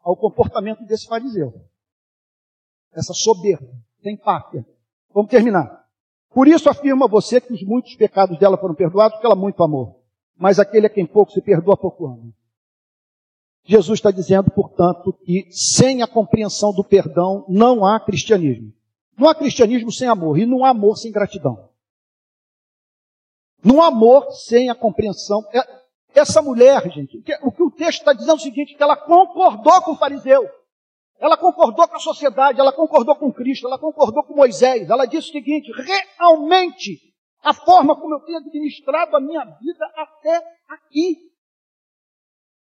[0.00, 1.68] ao comportamento desse fariseu.
[2.92, 4.66] Essa soberba, sem pátria.
[5.14, 5.88] Vamos terminar.
[6.30, 10.04] Por isso afirma você que os muitos pecados dela foram perdoados, porque ela muito amou.
[10.36, 12.32] Mas aquele a quem pouco se perdoa, pouco ama.
[13.64, 18.72] Jesus está dizendo, portanto, que sem a compreensão do perdão não há cristianismo.
[19.16, 21.68] Não há cristianismo sem amor e não há amor sem gratidão.
[23.64, 25.46] Não há amor sem a compreensão.
[25.52, 28.96] É, essa mulher, gente, o que o texto está dizendo é o seguinte, que ela
[28.96, 30.48] concordou com o fariseu.
[31.20, 34.90] Ela concordou com a sociedade, ela concordou com Cristo, ela concordou com Moisés.
[34.90, 35.70] Ela disse o seguinte,
[36.18, 36.98] realmente,
[37.44, 41.31] a forma como eu tenho administrado a minha vida até aqui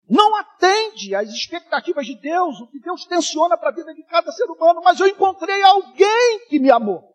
[0.09, 4.33] não atende às expectativas de Deus, o que Deus tensiona para a vida de cada
[4.33, 7.15] ser humano, mas eu encontrei alguém que me amou.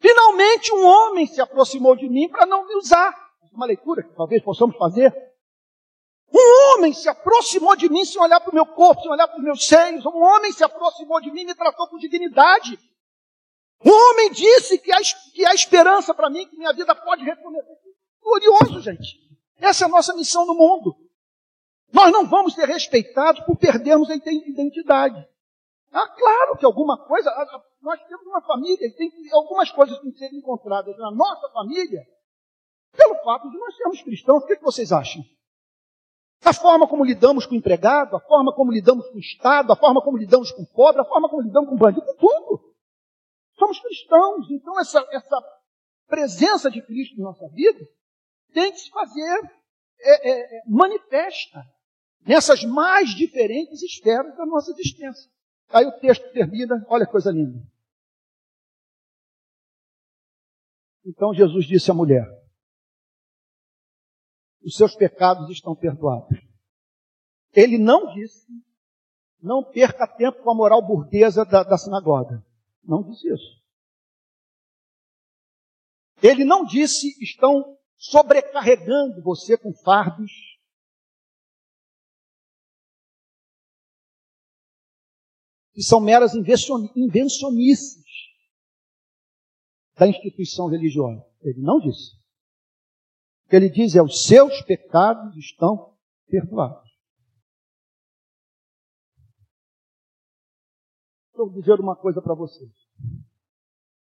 [0.00, 3.14] Finalmente um homem se aproximou de mim para não me usar.
[3.52, 5.14] Uma leitura que talvez possamos fazer.
[6.32, 9.38] Um homem se aproximou de mim sem olhar para o meu corpo, sem olhar para
[9.38, 10.04] os meus seios.
[10.06, 12.78] Um homem se aproximou de mim e me tratou com dignidade.
[13.84, 14.98] Um homem disse que há,
[15.34, 17.76] que há esperança para mim, que minha vida pode recomeçar.
[18.22, 19.18] Glorioso, gente.
[19.58, 21.09] Essa é a nossa missão no mundo.
[21.92, 25.26] Nós não vamos ser respeitados por perdermos a identidade.
[25.92, 27.30] Ah, claro que alguma coisa,
[27.82, 32.06] nós temos uma família tem algumas coisas que têm que ser encontradas na nossa família
[32.96, 34.42] pelo fato de nós sermos cristãos.
[34.42, 35.22] O que, é que vocês acham?
[36.44, 39.76] A forma como lidamos com o empregado, a forma como lidamos com o Estado, a
[39.76, 42.74] forma como lidamos com o pobre, a forma como lidamos com o bandido, com tudo.
[43.58, 45.36] Somos cristãos, então essa, essa
[46.06, 47.80] presença de Cristo em nossa vida
[48.54, 49.52] tem que se fazer
[50.00, 51.62] é, é, é manifesta
[52.26, 55.30] nessas mais diferentes esferas da nossa existência.
[55.68, 57.60] Aí o texto termina, olha que coisa linda.
[61.04, 62.26] Então Jesus disse à mulher:
[64.62, 66.38] Os seus pecados estão perdoados.
[67.52, 68.46] Ele não disse,
[69.42, 72.44] não perca tempo com a moral burguesa da, da sinagoga.
[72.84, 73.60] Não disse isso.
[76.22, 80.30] Ele não disse, estão sobrecarregando você com fardos
[85.80, 88.04] que são meras invencionices
[89.96, 91.24] da instituição religiosa.
[91.40, 92.16] Ele não disse.
[93.46, 95.96] O que ele diz é: os seus pecados estão
[96.28, 96.86] perdoados.
[101.34, 102.70] Vou dizer uma coisa para vocês.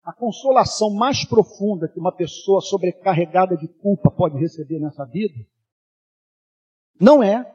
[0.01, 5.45] A consolação mais profunda que uma pessoa sobrecarregada de culpa pode receber nessa vida
[6.97, 7.53] não é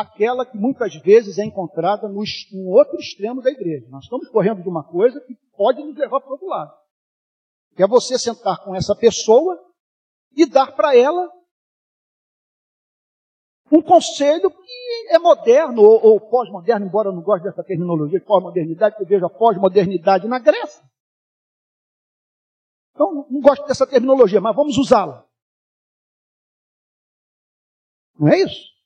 [0.00, 2.22] aquela que muitas vezes é encontrada no,
[2.52, 3.88] no outro extremo da igreja.
[3.90, 6.72] Nós estamos correndo de uma coisa que pode nos levar para o outro lado.
[7.74, 9.58] Que é você sentar com essa pessoa
[10.36, 11.28] e dar para ela
[13.72, 18.24] um conselho que é moderno ou, ou pós-moderno, embora eu não goste dessa terminologia de
[18.24, 20.82] pós-modernidade, porque eu vejo a pós-modernidade na Grécia.
[22.94, 25.26] Então, não gosto dessa terminologia, mas vamos usá-la.
[28.18, 28.77] Não é isso?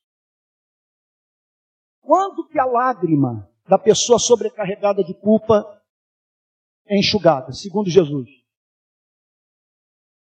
[2.03, 5.81] Quando que a lágrima da pessoa sobrecarregada de culpa
[6.85, 8.29] é enxugada, segundo Jesus?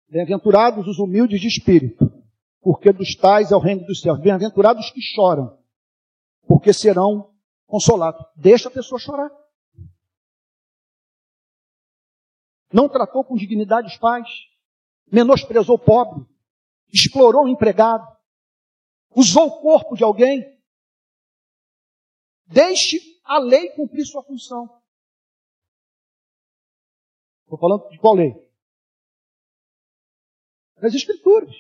[0.08, 2.12] Bem-aventurados os humildes de espírito,
[2.60, 4.20] porque dos tais é o reino dos céus.
[4.20, 5.56] Bem-aventurados os que choram,
[6.48, 7.32] porque serão
[7.66, 8.26] consolados.
[8.34, 9.30] Deixa a pessoa chorar.
[12.72, 14.28] Não tratou com dignidade os pais,
[15.10, 16.26] menosprezou o pobre,
[16.92, 18.04] explorou o empregado,
[19.14, 20.59] usou o corpo de alguém,
[22.52, 24.82] Deixe a lei cumprir sua função.
[27.44, 28.32] Estou falando de qual lei?
[30.80, 31.54] Das Escrituras.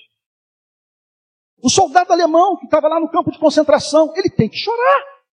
[1.62, 5.24] O soldado alemão que estava lá no campo de concentração, ele tem que chorar.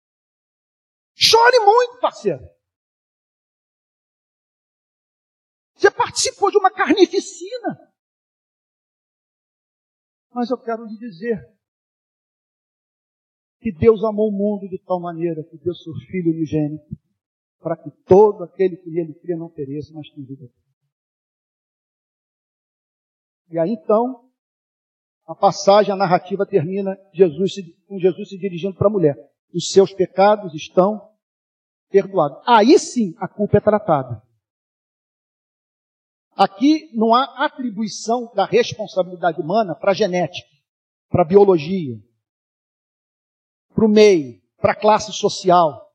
[1.15, 2.45] Chore muito, parceiro.
[5.75, 7.95] Você participou de uma carnificina.
[10.31, 11.56] Mas eu quero lhe dizer
[13.67, 16.87] que Deus amou o mundo de tal maneira que deu seu Filho unigênito
[17.59, 20.49] para que todo aquele que nele crê não pereça, mas tenha vida.
[23.51, 24.31] E aí então,
[25.27, 27.55] a passagem, a narrativa termina Jesus
[27.89, 29.17] com Jesus se dirigindo para a mulher.
[29.53, 31.11] Os seus pecados estão
[31.91, 32.41] perdoados.
[32.47, 34.23] Aí sim a culpa é tratada.
[36.37, 40.47] Aqui não há atribuição da responsabilidade humana para a genética,
[41.09, 42.01] para a biologia,
[43.77, 45.95] para o meio, para a classe social,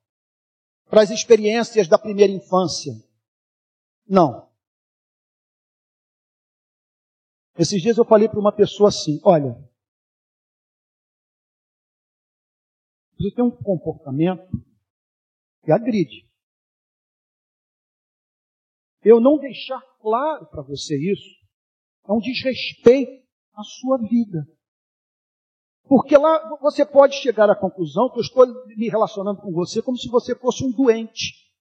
[0.85, 2.93] para as experiências da primeira infância.
[4.07, 4.47] Não.
[7.57, 9.53] Esses dias eu falei para uma pessoa assim: olha,
[13.17, 14.47] você tem um comportamento
[15.63, 16.29] que agride.
[19.03, 21.41] Eu não deixar claro para você isso
[22.07, 24.47] é um desrespeito à sua vida.
[25.91, 28.47] Porque lá você pode chegar à conclusão que eu estou
[28.77, 31.51] me relacionando com você como se você fosse um doente.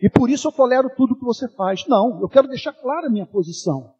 [0.00, 1.84] E por isso eu tolero tudo que você faz.
[1.88, 3.92] Não, eu quero deixar clara a minha posição.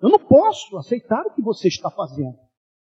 [0.00, 2.38] Eu não posso aceitar o que você está fazendo.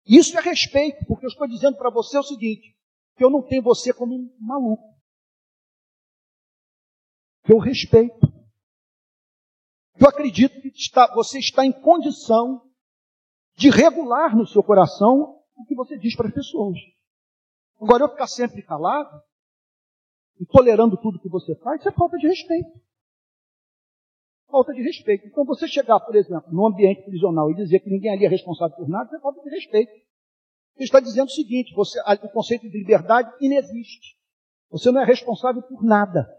[0.03, 2.75] Isso é respeito, porque eu estou dizendo para você o seguinte:
[3.15, 4.95] que eu não tenho você como um maluco.
[7.43, 8.33] Que eu respeito.
[9.95, 12.62] Eu acredito que está, você está em condição
[13.63, 16.77] de regular no seu coração o que você diz para as pessoas.
[17.79, 19.21] Agora, eu ficar sempre calado
[20.39, 22.83] e tolerando tudo que você faz, isso é falta de respeito
[24.53, 25.25] falta de respeito.
[25.25, 28.77] Então, você chegar, por exemplo, num ambiente prisional e dizer que ninguém ali é responsável
[28.77, 29.91] por nada, isso é falta de respeito.
[30.75, 34.15] Você está dizendo o seguinte: você, o conceito de liberdade inexiste.
[34.69, 36.29] Você não é responsável por nada.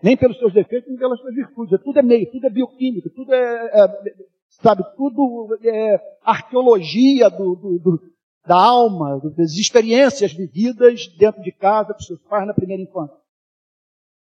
[0.00, 1.82] Nem pelos seus defeitos, nem pelas suas virtudes.
[1.82, 4.27] Tudo é meio, tudo é bioquímica, tudo é, é
[4.62, 8.02] sabe, tudo é arqueologia do, do, do,
[8.46, 13.16] da alma, das experiências vividas dentro de casa com seus pais na primeira infância.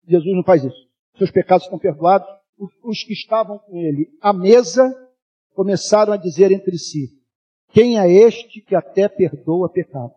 [0.07, 0.87] Jesus não faz isso
[1.17, 2.27] seus pecados estão perdoados.
[2.83, 4.91] Os que estavam com ele à mesa
[5.53, 7.09] começaram a dizer entre si:
[7.69, 10.13] Quem é este que até perdoa pecado?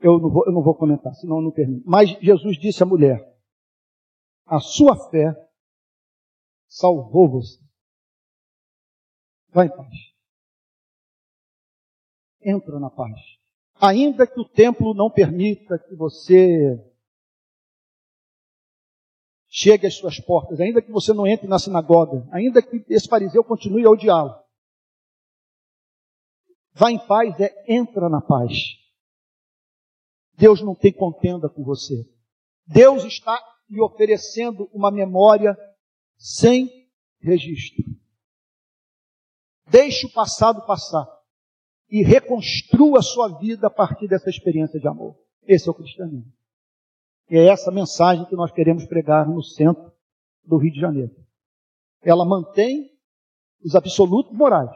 [0.00, 1.82] Eu não vou, eu não vou comentar, senão eu não termino.
[1.86, 3.36] Mas Jesus disse à mulher:
[4.44, 5.34] A sua fé
[6.68, 7.64] salvou você.
[9.56, 9.96] Vá em paz.
[12.42, 13.18] Entra na paz.
[13.80, 16.78] Ainda que o templo não permita que você
[19.48, 23.42] chegue às suas portas, ainda que você não entre na sinagoga, ainda que esse fariseu
[23.42, 24.38] continue a odiá-lo.
[26.74, 28.52] Vá em paz é entra na paz.
[30.34, 32.04] Deus não tem contenda com você.
[32.66, 35.56] Deus está lhe oferecendo uma memória
[36.18, 36.90] sem
[37.22, 37.96] registro.
[39.66, 41.06] Deixe o passado passar
[41.90, 45.16] e reconstrua a sua vida a partir dessa experiência de amor.
[45.42, 46.32] Esse é o cristianismo.
[47.28, 49.92] E é essa mensagem que nós queremos pregar no centro
[50.44, 51.14] do Rio de Janeiro.
[52.02, 52.96] Ela mantém
[53.64, 54.70] os absolutos morais,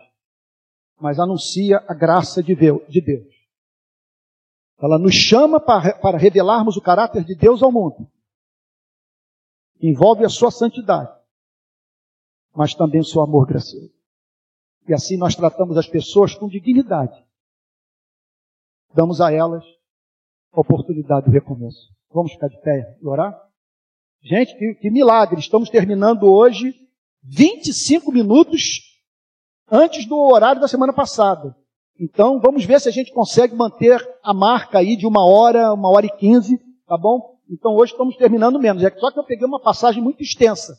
[0.99, 3.35] mas anuncia a graça de Deus.
[4.83, 8.11] Ela nos chama para, revelarmos o caráter de Deus ao mundo.
[9.81, 11.13] Envolve a sua santidade,
[12.53, 14.00] mas também o seu amor gracioso.
[14.91, 17.17] E assim nós tratamos as pessoas com dignidade.
[18.93, 19.65] Damos a elas
[20.53, 21.95] a oportunidade do recomeço.
[22.13, 23.41] Vamos ficar de pé e orar?
[24.21, 25.39] Gente, que, que milagre!
[25.39, 26.75] Estamos terminando hoje
[27.23, 28.81] 25 minutos
[29.71, 31.55] antes do horário da semana passada.
[31.97, 35.89] Então, vamos ver se a gente consegue manter a marca aí de uma hora, uma
[35.89, 36.59] hora e quinze,
[36.89, 37.39] tá bom?
[37.49, 38.83] Então, hoje estamos terminando menos.
[38.83, 40.77] É só que eu peguei uma passagem muito extensa.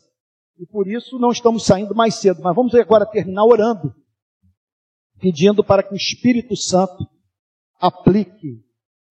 [0.58, 2.42] E por isso não estamos saindo mais cedo.
[2.42, 4.01] Mas vamos agora terminar orando,
[5.22, 7.08] pedindo para que o Espírito Santo
[7.78, 8.60] aplique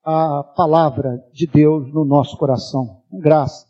[0.03, 3.65] a palavra de Deus no nosso coração, com graça,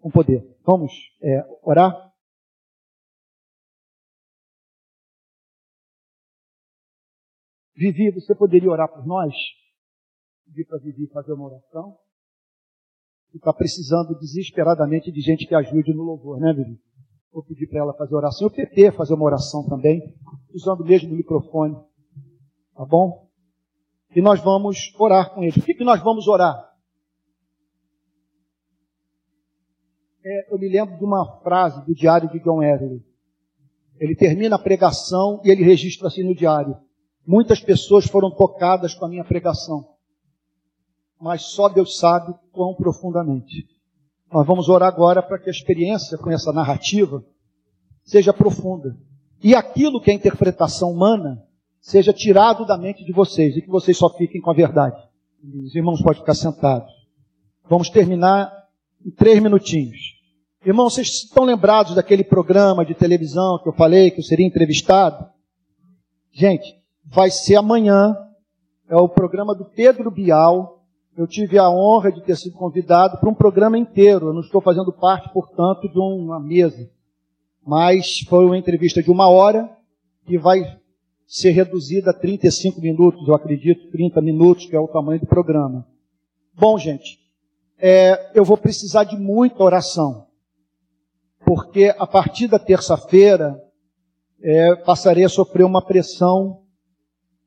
[0.00, 0.44] com poder.
[0.66, 0.92] Vamos
[1.22, 2.12] é, orar?
[7.76, 9.32] Vivi, você poderia orar por nós?
[10.46, 11.96] Pedir para Vivi fazer uma oração?
[13.32, 16.80] Está precisando desesperadamente de gente que ajude no louvor, né, Vivi?
[17.34, 18.46] Vou pedir para ela fazer oração.
[18.46, 20.14] O PT fazer uma oração também,
[20.54, 21.76] usando o mesmo microfone.
[22.74, 23.28] Tá bom?
[24.16, 25.58] E nós vamos orar com ele.
[25.58, 26.74] O que, que nós vamos orar?
[30.24, 33.04] é, eu me lembro de uma frase do diário de John Wesley.
[34.00, 36.76] Ele termina a pregação e ele registra assim no diário:
[37.26, 39.86] Muitas pessoas foram tocadas com a minha pregação,
[41.20, 43.68] mas só Deus sabe quão profundamente.
[44.34, 47.24] Nós vamos orar agora para que a experiência com essa narrativa
[48.02, 48.98] seja profunda.
[49.40, 51.40] E aquilo que é interpretação humana
[51.80, 55.00] seja tirado da mente de vocês e que vocês só fiquem com a verdade.
[55.62, 56.92] Os irmãos podem ficar sentados.
[57.70, 58.52] Vamos terminar
[59.06, 60.00] em três minutinhos.
[60.66, 65.28] Irmãos, vocês estão lembrados daquele programa de televisão que eu falei que eu seria entrevistado?
[66.32, 66.74] Gente,
[67.04, 68.16] vai ser amanhã.
[68.88, 70.73] É o programa do Pedro Bial.
[71.16, 74.28] Eu tive a honra de ter sido convidado para um programa inteiro.
[74.28, 76.90] Eu não estou fazendo parte, portanto, de uma mesa.
[77.64, 79.70] Mas foi uma entrevista de uma hora
[80.26, 80.78] que vai
[81.26, 85.86] ser reduzida a 35 minutos, eu acredito, 30 minutos, que é o tamanho do programa.
[86.54, 87.18] Bom, gente,
[87.78, 90.26] é, eu vou precisar de muita oração,
[91.44, 93.60] porque a partir da terça-feira
[94.42, 96.63] é, passarei a sofrer uma pressão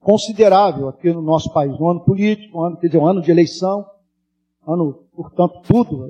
[0.07, 3.29] considerável aqui no nosso país, um ano político, um ano, quer dizer, um ano de
[3.29, 3.85] eleição,
[4.65, 6.05] ano, portanto, tudo,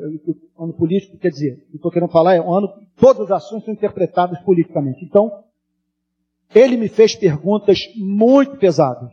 [0.55, 3.65] ano político, quer dizer, o que estou querendo falar é um ano, todas as ações
[3.65, 5.03] são interpretadas politicamente.
[5.03, 5.43] Então,
[6.53, 9.11] ele me fez perguntas muito pesadas.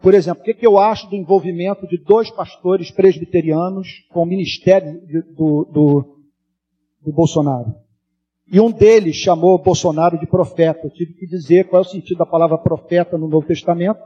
[0.00, 4.26] Por exemplo, o que, que eu acho do envolvimento de dois pastores presbiterianos com o
[4.26, 5.02] ministério
[5.34, 6.18] do, do,
[7.02, 7.74] do Bolsonaro?
[8.54, 10.86] E um deles chamou Bolsonaro de profeta.
[10.86, 13.98] Eu tive que dizer qual é o sentido da palavra profeta no Novo Testamento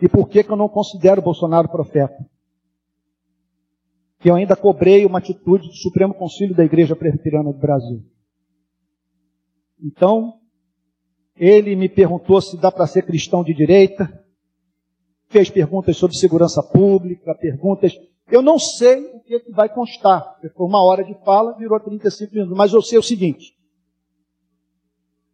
[0.00, 2.16] e por que, que eu não considero Bolsonaro profeta.
[4.18, 8.02] Que eu ainda cobrei uma atitude do Supremo Conselho da Igreja Presbiteriana do Brasil.
[9.78, 10.40] Então,
[11.36, 14.10] ele me perguntou se dá para ser cristão de direita,
[15.28, 17.92] fez perguntas sobre segurança pública, perguntas.
[18.30, 20.38] Eu não sei o que vai constar.
[20.56, 22.56] Foi uma hora de fala, virou 35 minutos.
[22.56, 23.60] Mas eu sei o seguinte: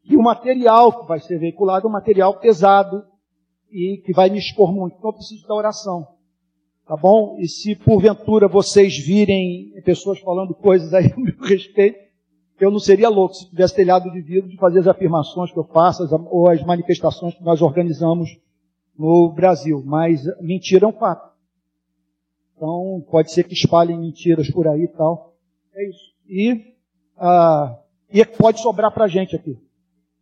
[0.08, 3.04] que o material que vai ser veiculado é um material pesado
[3.70, 4.96] e que vai me expor muito.
[4.96, 6.08] Então eu preciso da oração.
[6.86, 7.36] Tá bom?
[7.38, 11.98] E se porventura vocês virem pessoas falando coisas aí a meu respeito,
[12.58, 15.64] eu não seria louco se tivesse telhado de vidro de fazer as afirmações que eu
[15.64, 18.30] faço ou as manifestações que nós organizamos
[18.98, 19.82] no Brasil.
[19.84, 21.28] Mas mentira é um fato.
[22.56, 25.34] Então, pode ser que espalhem mentiras por aí e tal.
[25.74, 26.14] É isso.
[26.26, 26.74] E,
[27.18, 27.78] ah,
[28.10, 29.67] e pode sobrar para gente aqui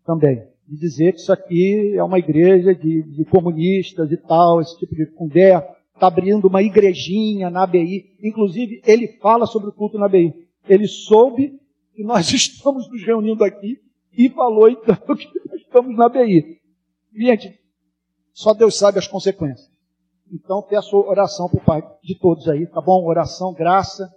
[0.07, 0.47] também.
[0.66, 4.95] De dizer que isso aqui é uma igreja de, de comunistas e tal, esse tipo
[4.95, 5.77] de conversa.
[5.95, 8.16] Está abrindo uma igrejinha na ABI.
[8.23, 10.35] Inclusive, ele fala sobre o culto na ABI.
[10.69, 11.59] Ele soube
[11.95, 13.78] que nós estamos nos reunindo aqui
[14.16, 16.59] e falou então que nós estamos na BI.
[17.15, 17.59] Gente,
[18.33, 19.70] só Deus sabe as consequências.
[20.33, 23.05] Então peço oração por Pai de todos aí, tá bom?
[23.07, 24.12] Oração, graça,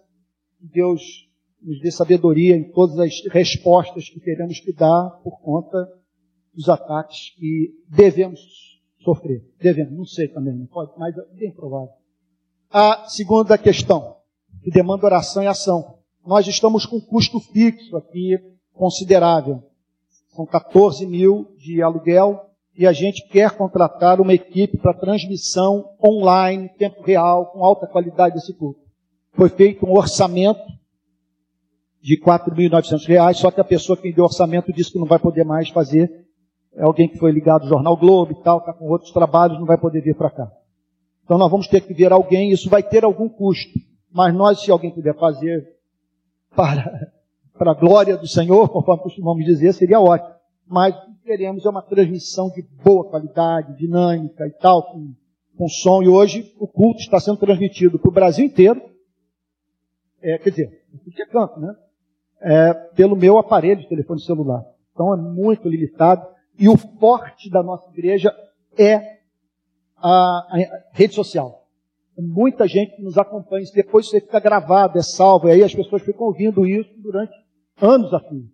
[0.60, 1.29] Deus
[1.62, 5.88] nos dê sabedoria em todas as respostas que queremos que dar por conta
[6.54, 8.40] dos ataques que devemos
[9.04, 9.44] sofrer.
[9.62, 11.94] Devemos, não sei também, não pode, mas é bem provável.
[12.70, 14.18] A segunda questão,
[14.64, 18.38] que demanda oração e ação nós estamos com custo fixo aqui
[18.74, 19.64] considerável.
[20.36, 22.46] São 14 mil de aluguel
[22.78, 28.36] e a gente quer contratar uma equipe para transmissão online, tempo real, com alta qualidade
[28.36, 28.80] desse culto.
[29.34, 30.62] Foi feito um orçamento
[32.02, 35.44] de R$ 4.900, só que a pessoa que deu orçamento disse que não vai poder
[35.44, 36.10] mais fazer.
[36.74, 39.66] É alguém que foi ligado ao Jornal Globo e tal, está com outros trabalhos, não
[39.66, 40.52] vai poder vir para cá.
[41.24, 43.78] Então nós vamos ter que ver alguém, isso vai ter algum custo.
[44.12, 45.68] Mas nós, se alguém puder fazer,
[46.56, 47.12] para,
[47.58, 50.34] para a glória do Senhor, conforme costumamos dizer, seria ótimo.
[50.66, 55.14] Mas o que queremos é uma transmissão de boa qualidade, dinâmica e tal, com,
[55.58, 56.02] com som.
[56.04, 58.82] E hoje o culto está sendo transmitido para o Brasil inteiro.
[60.22, 61.76] É, quer dizer, tudo que é canto, né?
[62.42, 64.64] É, pelo meu aparelho de telefone celular.
[64.94, 66.26] Então é muito limitado.
[66.58, 68.34] E o forte da nossa igreja
[68.78, 69.20] é
[69.98, 70.58] a, a
[70.94, 71.60] rede social
[72.22, 73.64] muita gente nos acompanha.
[73.64, 77.34] Isso depois você fica gravado, é salvo, e aí as pessoas ficam ouvindo isso durante
[77.82, 78.50] anos a fim.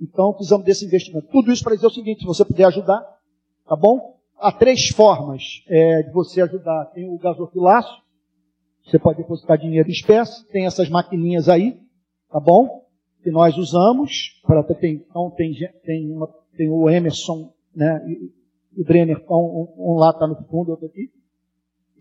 [0.00, 1.28] Então precisamos desse investimento.
[1.28, 3.00] Tudo isso para dizer o seguinte: se você puder ajudar,
[3.66, 4.16] tá bom?
[4.38, 6.86] Há três formas é, de você ajudar.
[6.86, 8.02] Tem o gasofilácio,
[8.84, 11.80] você pode depositar dinheiro em espécie, tem essas maquininhas aí,
[12.30, 12.81] tá bom?
[13.22, 15.54] Que nós usamos para ter, então tem,
[15.84, 18.04] tem, uma, tem o Emerson, né?
[18.08, 18.32] E
[18.80, 21.10] o Brenner, um, um lá está no fundo, outro aqui.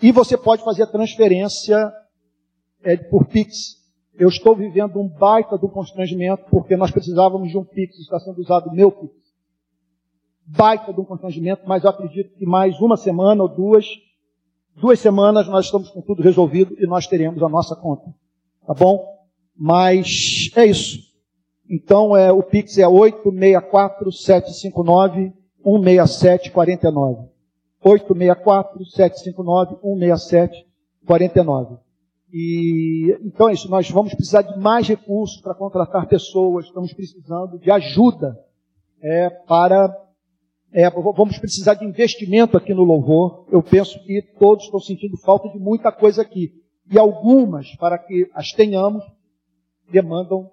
[0.02, 1.78] E você pode fazer a transferência
[2.84, 3.80] é, por Pix.
[4.14, 8.40] Eu estou vivendo um baita do constrangimento porque nós precisávamos de um Pix, está sendo
[8.40, 9.14] usado o meu Pix.
[10.46, 13.86] Baita do constrangimento, mas eu acredito que mais uma semana ou duas,
[14.76, 18.14] duas semanas nós estamos com tudo resolvido e nós teremos a nossa conta.
[18.66, 19.06] Tá bom?
[19.56, 21.11] Mas é isso.
[21.72, 25.32] Então é, o Pix é 864 759
[25.64, 27.30] 16749.
[27.82, 31.78] 864 759 16749.
[32.34, 37.58] E então é isso, nós vamos precisar de mais recursos para contratar pessoas, estamos precisando
[37.58, 38.38] de ajuda
[39.02, 39.98] é, para.
[40.74, 43.46] É, vamos precisar de investimento aqui no louvor.
[43.50, 46.52] Eu penso que todos estão sentindo falta de muita coisa aqui.
[46.90, 49.04] E algumas, para que as tenhamos,
[49.90, 50.50] demandam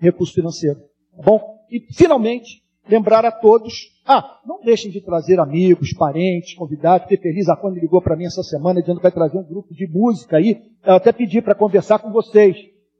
[0.00, 0.80] recurso financeiro.
[1.16, 1.40] Tá bom?
[1.70, 7.08] E, finalmente, lembrar a todos, ah, não deixem de trazer amigos, parentes, convidados.
[7.08, 9.72] Fiquei feliz, a Fanny ligou para mim essa semana dizendo que vai trazer um grupo
[9.74, 10.62] de música aí.
[10.84, 12.56] Eu até pedi para conversar com vocês,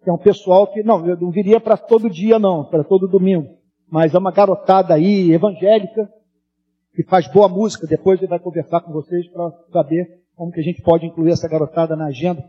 [0.07, 3.57] é um pessoal que, não, eu não viria para todo dia não, para todo domingo.
[3.91, 6.09] Mas é uma garotada aí, evangélica,
[6.95, 7.87] que faz boa música.
[7.87, 11.49] Depois ele vai conversar com vocês para saber como que a gente pode incluir essa
[11.49, 12.45] garotada na agenda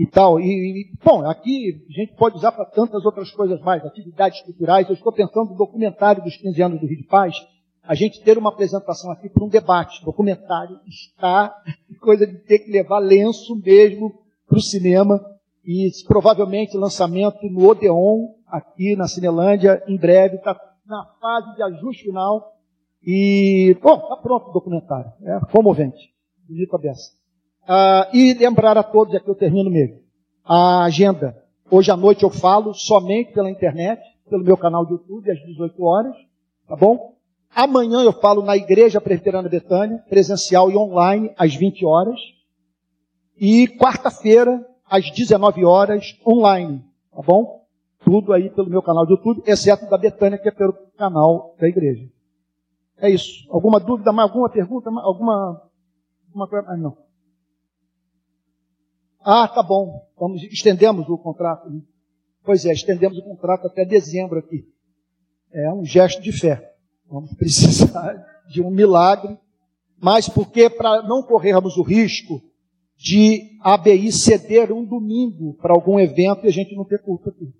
[0.00, 0.40] e tal.
[0.40, 4.88] E, e bom, aqui a gente pode usar para tantas outras coisas mais, atividades culturais.
[4.88, 7.36] Eu estou pensando no documentário dos 15 anos do Rio de Paz,
[7.82, 10.02] a gente ter uma apresentação aqui para um debate.
[10.02, 11.54] Documentário está
[12.00, 14.14] coisa de ter que levar lenço mesmo
[14.48, 15.20] para o cinema
[15.66, 22.04] e provavelmente lançamento no Odeon, aqui na Cinelândia, em breve, está na fase de ajuste
[22.04, 22.54] final.
[23.02, 25.12] E, bom, está pronto o documentário.
[25.22, 26.10] É comovente.
[26.48, 27.19] Bonito a beça.
[27.72, 30.00] Ah, e lembrar a todos, aqui eu termino mesmo,
[30.44, 31.40] a agenda.
[31.70, 35.80] Hoje à noite eu falo somente pela internet, pelo meu canal de YouTube, às 18
[35.84, 36.16] horas,
[36.66, 37.14] tá bom?
[37.54, 42.18] Amanhã eu falo na Igreja Presbiteriana Betânia, presencial e online, às 20 horas.
[43.38, 46.84] E quarta-feira, às 19 horas, online,
[47.14, 47.64] tá bom?
[48.04, 51.68] Tudo aí pelo meu canal de YouTube, exceto da Betânia, que é pelo canal da
[51.68, 52.04] igreja.
[52.98, 53.46] É isso.
[53.48, 55.62] Alguma dúvida, alguma pergunta, alguma,
[56.26, 56.68] alguma coisa?
[56.68, 57.09] Ah, não.
[59.20, 60.06] Ah, tá bom.
[60.18, 61.68] Vamos, estendemos o contrato.
[61.68, 61.80] Né?
[62.44, 64.64] Pois é, estendemos o contrato até dezembro aqui.
[65.52, 66.74] É um gesto de fé.
[67.08, 69.36] Vamos precisar de um milagre,
[70.00, 72.40] mas porque para não corrermos o risco
[72.96, 77.52] de ABI ceder um domingo para algum evento e a gente não ter culto aqui.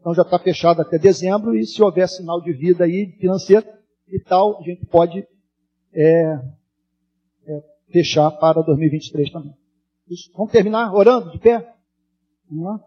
[0.00, 3.66] Então já está fechado até dezembro e se houver sinal de vida aí financeiro
[4.08, 5.26] e tal, a gente pode
[5.92, 6.40] é,
[7.46, 7.62] é,
[7.92, 9.54] fechar para 2023 também.
[10.34, 11.74] Vamos terminar orando de pé?
[12.50, 12.84] Vamos lá?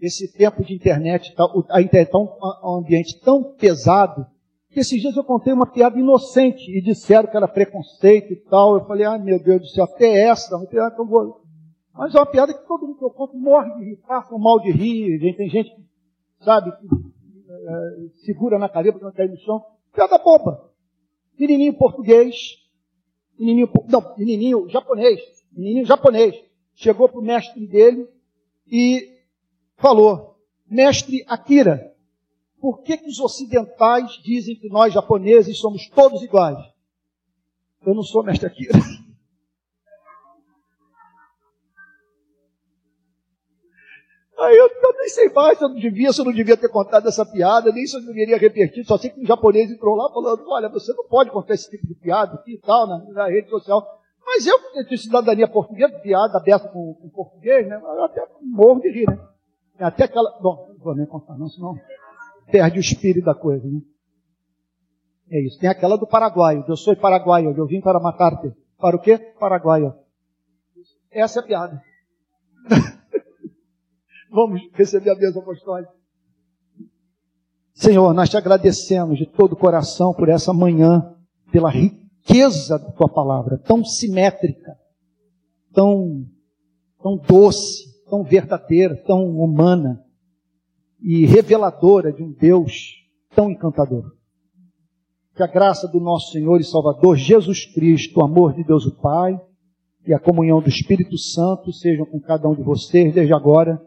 [0.00, 4.26] Esse tempo de internet, tá, a internet está um, ambiente tão pesado,
[4.70, 8.76] que esses dias eu contei uma piada inocente e disseram que era preconceito e tal.
[8.76, 11.42] Eu falei, ah, meu Deus do céu, até essa, uma piada que eu vou.
[11.92, 14.58] Mas é uma piada que todo mundo que eu conto morre de rir, passa mal
[14.60, 15.36] de rir.
[15.36, 15.70] Tem gente,
[16.40, 19.62] sabe, que é, segura na cadeira para não cair no chão.
[19.92, 20.69] Piada boba
[21.40, 22.58] menininho português,
[23.38, 26.38] menininho, não, menininho japonês, menininho japonês,
[26.74, 28.06] chegou para o mestre dele
[28.70, 29.18] e
[29.76, 30.36] falou,
[30.68, 31.94] mestre Akira,
[32.60, 36.58] por que, que os ocidentais dizem que nós japoneses somos todos iguais?
[37.86, 38.72] Eu não sou mestre Akira.
[44.40, 46.70] Aí eu, eu, nem sei mais se eu não devia, se eu não devia ter
[46.70, 50.10] contado essa piada, nem se eu deveria repetir, só sei que um japonês entrou lá
[50.10, 53.26] falando, olha, você não pode contar esse tipo de piada aqui e tal, na, na
[53.26, 53.86] rede social.
[54.24, 57.76] Mas eu, que tenho cidadania portuguesa, piada aberta com, com português, né?
[57.76, 59.18] Eu até morro de rir, né?
[59.78, 60.30] Até aquela.
[60.40, 61.74] Bom, não vou nem contar, não, senão
[62.50, 63.80] perde o espírito da coisa, né?
[65.30, 65.58] É isso.
[65.58, 66.64] Tem aquela do Paraguai.
[66.66, 68.52] Eu sou paraguaio, eu vim para matar-te.
[68.78, 69.18] Para o quê?
[69.38, 69.94] Paraguaio.
[71.10, 71.82] Essa é a piada.
[74.30, 75.92] Vamos receber a bênção apostólica.
[77.74, 81.16] Senhor, nós te agradecemos de todo o coração por essa manhã,
[81.50, 84.76] pela riqueza da tua palavra, tão simétrica,
[85.72, 86.26] tão,
[87.02, 90.04] tão doce, tão verdadeira, tão humana
[91.00, 92.94] e reveladora de um Deus
[93.34, 94.12] tão encantador.
[95.34, 98.94] Que a graça do nosso Senhor e Salvador Jesus Cristo, o amor de Deus o
[99.00, 99.40] Pai
[100.06, 103.80] e a comunhão do Espírito Santo sejam com cada um de vocês desde agora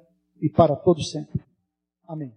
[0.43, 1.41] e para todos sempre.
[2.05, 2.33] Amém.